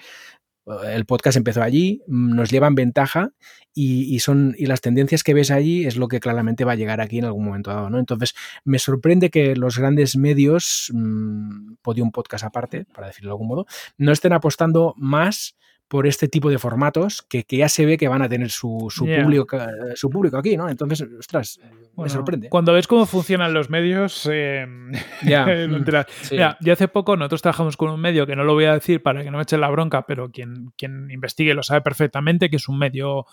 [0.86, 3.32] el podcast empezó allí, mm, nos llevan ventaja
[3.74, 7.00] y, son, y las tendencias que ves allí es lo que claramente va a llegar
[7.00, 7.90] aquí en algún momento dado.
[7.90, 8.00] ¿no?
[8.00, 8.34] Entonces,
[8.66, 13.66] me sorprende que los grandes medios, mmm, Podium Podcast aparte, para decirlo de algún modo,
[13.98, 15.56] no estén apostando más
[15.92, 19.58] por este tipo de formatos que, ya se ve que van a tener su, público,
[19.96, 20.70] su público aquí, ¿no?
[20.70, 21.60] Entonces, ostras,
[21.98, 22.48] me sorprende.
[22.48, 24.66] Cuando ves cómo funcionan los medios, eh,
[25.28, 25.46] ya.
[26.62, 29.22] yo hace poco nosotros trabajamos con un medio que no lo voy a decir para
[29.22, 32.70] que no me echen la bronca, pero quien, quien investigue lo sabe perfectamente, que es
[32.70, 33.26] un medio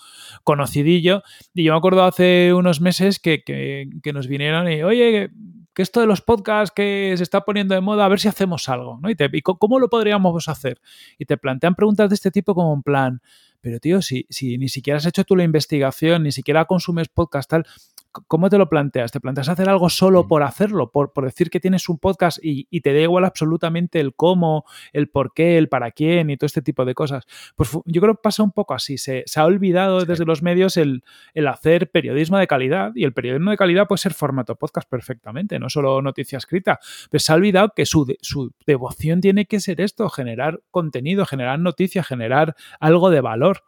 [0.42, 1.22] conocidillo.
[1.54, 5.30] Y yo me acuerdo hace unos meses que, que nos vinieron y, oye,
[5.78, 8.68] que esto de los podcasts que se está poniendo de moda, a ver si hacemos
[8.68, 9.10] algo, ¿no?
[9.10, 10.80] Y, te, cómo lo podríamos hacer?
[11.18, 13.22] Y te plantean preguntas de este tipo como en plan,
[13.60, 17.48] pero tío, si, si ni siquiera has hecho tú la investigación, ni siquiera consumes podcast
[17.48, 17.64] tal,
[18.12, 19.12] ¿cómo te lo planteas?
[19.12, 20.90] ¿Te planteas hacer algo solo por hacerlo?
[20.90, 24.64] Por, por decir que tienes un podcast y, y, te da igual absolutamente el cómo,
[24.92, 27.24] el por qué, el para quién y todo este tipo de cosas.
[27.56, 28.98] Pues yo creo que pasa un poco así.
[28.98, 30.06] Se, se ha olvidado sí.
[30.06, 31.04] desde los medios el,
[31.34, 35.58] el, hacer periodismo de calidad y el periodismo de calidad puede ser formato podcast perfectamente,
[35.58, 36.78] no solo noticia escrita.
[37.10, 41.58] Pero se ha olvidado que su, su devoción tiene que ser esto, generar contenido, generar
[41.58, 43.62] noticias, generar algo de valor.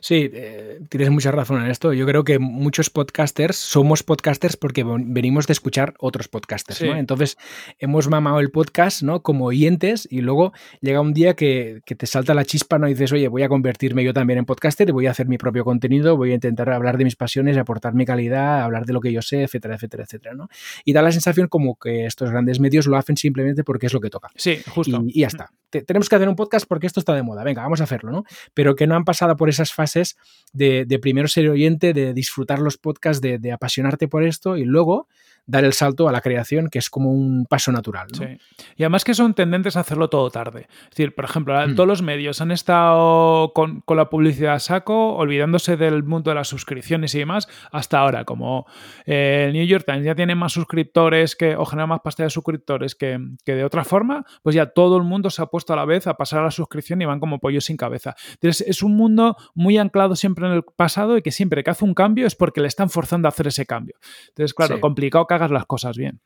[0.00, 1.92] Sí, eh, tienes mucha razón en esto.
[1.92, 6.86] Yo creo que muchos podcasters somos podcasters porque venimos de escuchar otros podcasters, sí.
[6.86, 6.96] ¿no?
[6.96, 7.36] Entonces
[7.78, 9.22] hemos mamado el podcast, ¿no?
[9.22, 12.88] Como oyentes y luego llega un día que, que, te salta la chispa, ¿no?
[12.88, 15.38] Y dices, oye, voy a convertirme yo también en podcaster y voy a hacer mi
[15.38, 19.00] propio contenido, voy a intentar hablar de mis pasiones, aportar mi calidad, hablar de lo
[19.00, 20.48] que yo sé, etcétera, etcétera, etcétera, ¿no?
[20.84, 24.00] Y da la sensación como que estos grandes medios lo hacen simplemente porque es lo
[24.00, 24.28] que toca.
[24.36, 25.02] Sí, justo.
[25.06, 25.50] Y, y ya está.
[25.70, 27.44] Te, tenemos que hacer un podcast porque esto está de moda.
[27.44, 28.24] Venga, vamos a hacerlo, ¿no?
[28.54, 30.16] Pero que no han pasado por esas fases
[30.52, 34.64] de, de primero ser oyente, de disfrutar los podcasts, de, de, apasionarte por esto y
[34.64, 35.08] luego
[35.48, 38.06] dar el salto a la creación, que es como un paso natural.
[38.12, 38.18] ¿no?
[38.18, 38.38] Sí.
[38.76, 40.68] Y además que son tendentes a hacerlo todo tarde.
[40.84, 41.74] Es decir, por ejemplo, mm.
[41.74, 46.34] todos los medios han estado con, con, la publicidad a saco, olvidándose del mundo de
[46.34, 48.66] las suscripciones y demás, hasta ahora, como
[49.06, 52.30] eh, el New York Times ya tiene más suscriptores que, o genera más pasta de
[52.30, 55.76] suscriptores que, que, de otra forma, pues ya todo el mundo se ha puesto a
[55.76, 58.14] la vez a pasar a la suscripción y van como pollos sin cabeza.
[58.34, 61.86] Entonces, es un mundo muy anclado siempre en el pasado y que siempre que hace
[61.86, 63.96] un cambio es porque le están forzando a hacer ese cambio.
[64.28, 64.80] Entonces, claro, sí.
[64.82, 66.20] complicado que hagas las cosas bien.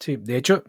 [0.00, 0.64] Sí, de hecho,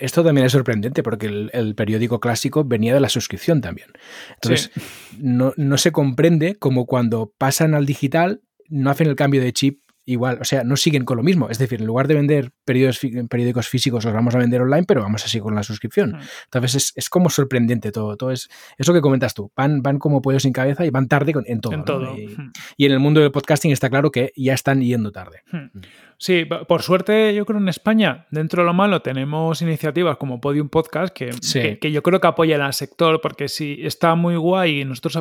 [0.00, 3.88] esto también es sorprendente porque el, el periódico clásico venía de la suscripción también.
[4.34, 4.80] Entonces, sí.
[5.18, 9.82] no, no se comprende como cuando pasan al digital no hacen el cambio de chip
[10.08, 11.50] igual, o sea, no siguen con lo mismo.
[11.50, 15.02] Es decir, en lugar de vender periódicos, periódicos físicos, los vamos a vender online, pero
[15.02, 16.12] vamos así con la suscripción.
[16.12, 16.20] Mm.
[16.44, 18.16] Entonces es, es, como sorprendente todo.
[18.16, 18.48] todo es
[18.78, 19.52] eso que comentas tú.
[19.54, 21.74] Van, van como pollos sin cabeza y van tarde con, en todo.
[21.74, 21.84] En ¿no?
[21.84, 22.18] todo.
[22.18, 22.52] Y, mm.
[22.78, 25.42] y, en el mundo del podcasting está claro que ya están yendo tarde.
[25.52, 25.80] Mm.
[26.16, 30.68] Sí, por suerte, yo creo en España, dentro de lo malo, tenemos iniciativas como Podium
[30.68, 31.60] Podcast que, sí.
[31.60, 35.16] que, que yo creo que apoyan al sector, porque sí, está muy guay y nosotros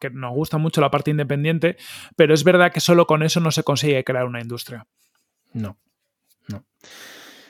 [0.00, 1.76] que nos gusta mucho la parte independiente,
[2.16, 4.86] pero es verdad que solo con eso no se consigue crear una industria.
[5.52, 5.76] No,
[6.48, 6.64] no.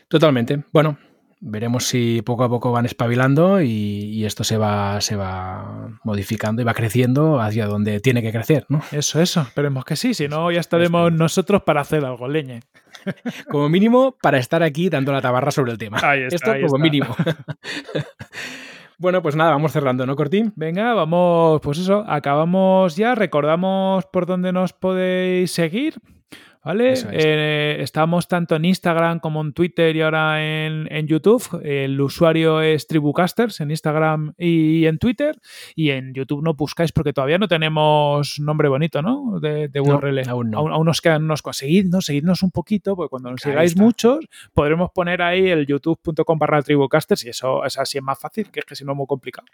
[0.09, 0.65] Totalmente.
[0.73, 0.99] Bueno,
[1.45, 6.63] veremos si poco a poco van espabilando y, y, esto se va, se va modificando
[6.63, 8.81] y va creciendo hacia donde tiene que crecer, ¿no?
[8.93, 12.61] Eso, eso, esperemos que sí, si no ya estaremos nosotros para hacer algo, leñe.
[13.51, 15.99] Como mínimo, para estar aquí dando la tabarra sobre el tema.
[16.03, 16.83] Ahí está, esto ahí como está.
[16.83, 17.17] mínimo.
[19.03, 20.53] Bueno, pues nada, vamos cerrando, ¿no, Cortín?
[20.55, 26.01] Venga, vamos, pues eso, acabamos ya, recordamos por dónde nos podéis seguir.
[26.65, 26.93] ¿Vale?
[26.93, 27.07] Es.
[27.11, 31.61] Eh, estamos tanto en Instagram como en Twitter y ahora en, en, YouTube.
[31.65, 35.37] El usuario es Tribucasters en Instagram y en Twitter.
[35.75, 39.41] Y en YouTube no buscáis porque todavía no tenemos nombre bonito, ¿no?
[39.41, 40.23] De, de URL.
[40.25, 40.59] No, aún, no.
[40.59, 41.43] Aún, aún, nos quedan unos.
[41.53, 46.63] Seguidnos, seguidnos un poquito, porque cuando nos sigáis muchos, podremos poner ahí el youtube.com barra
[46.63, 49.07] Tribucasters y eso es así es más fácil, que es que si no es muy
[49.07, 49.47] complicado.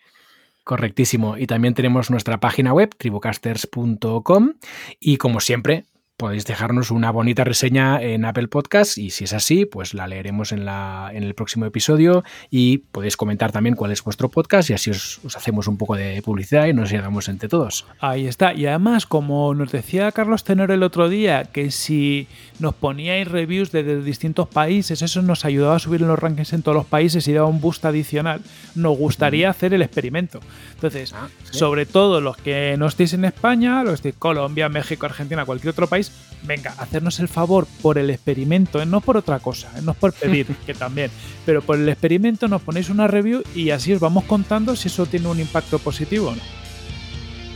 [0.63, 1.39] Correctísimo.
[1.39, 4.53] Y también tenemos nuestra página web, tribucasters.com.
[5.01, 5.87] Y como siempre,
[6.19, 10.51] podéis dejarnos una bonita reseña en Apple Podcast y si es así, pues la leeremos
[10.51, 14.73] en, la, en el próximo episodio y podéis comentar también cuál es vuestro podcast y
[14.73, 17.87] así os, os, hacemos un poco de publicidad y nos llegamos entre todos.
[18.01, 18.53] Ahí está.
[18.53, 22.27] Y además, como nos decía Carlos Tenor el otro día, que si
[22.59, 26.63] nos poníais reviews de, distintos países, eso nos ayudaba a subir en los rankings en
[26.63, 28.41] todos los países y daba un boost adicional,
[28.75, 30.41] nos gustaría hacer el experimento.
[30.75, 31.59] Entonces, ah, ¿sí?
[31.59, 35.87] sobre todo los que no estéis en España, los de Colombia, México, Argentina, cualquier otro
[35.87, 36.08] país,
[36.43, 38.87] venga, hacernos el favor por el experimento, ¿eh?
[38.87, 39.81] no por otra cosa, ¿eh?
[39.83, 41.11] no es por pedir, que también,
[41.45, 45.07] pero por el experimento nos ponéis una review y así os vamos contando si eso
[45.07, 46.43] tiene un impacto positivo o no.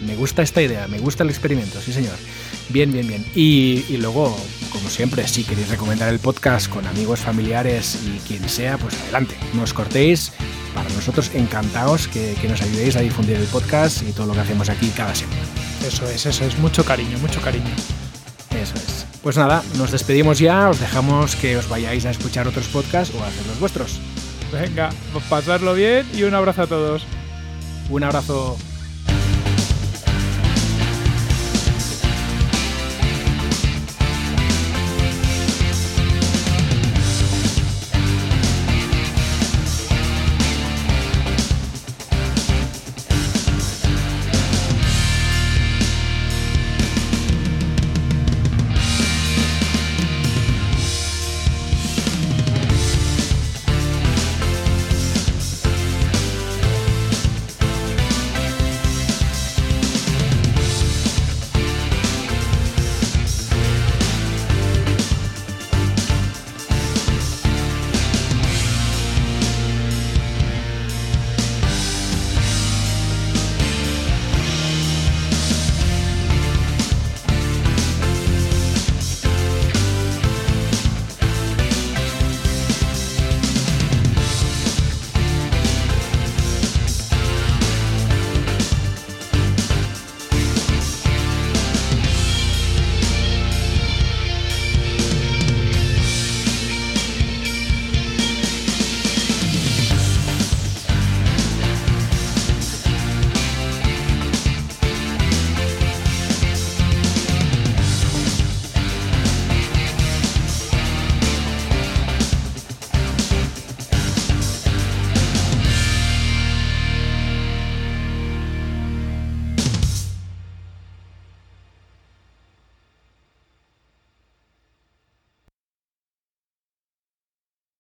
[0.07, 2.16] Me gusta esta idea, me gusta el experimento, sí señor.
[2.70, 3.24] Bien, bien, bien.
[3.36, 4.36] Y, y, luego,
[4.72, 9.37] como siempre, si queréis recomendar el podcast con amigos, familiares y quien sea, pues adelante,
[9.54, 10.33] no os cortéis.
[10.74, 14.41] Para nosotros encantados que, que nos ayudéis a difundir el podcast y todo lo que
[14.41, 15.42] hacemos aquí cada semana.
[15.87, 17.70] Eso es, eso es, mucho cariño, mucho cariño.
[19.22, 23.22] Pues nada, nos despedimos ya, os dejamos que os vayáis a escuchar otros podcasts o
[23.22, 24.00] a hacer los vuestros.
[24.53, 24.90] Venga,
[25.30, 27.07] pasarlo bien y un abrazo a todos.
[27.88, 28.58] Un abrazo.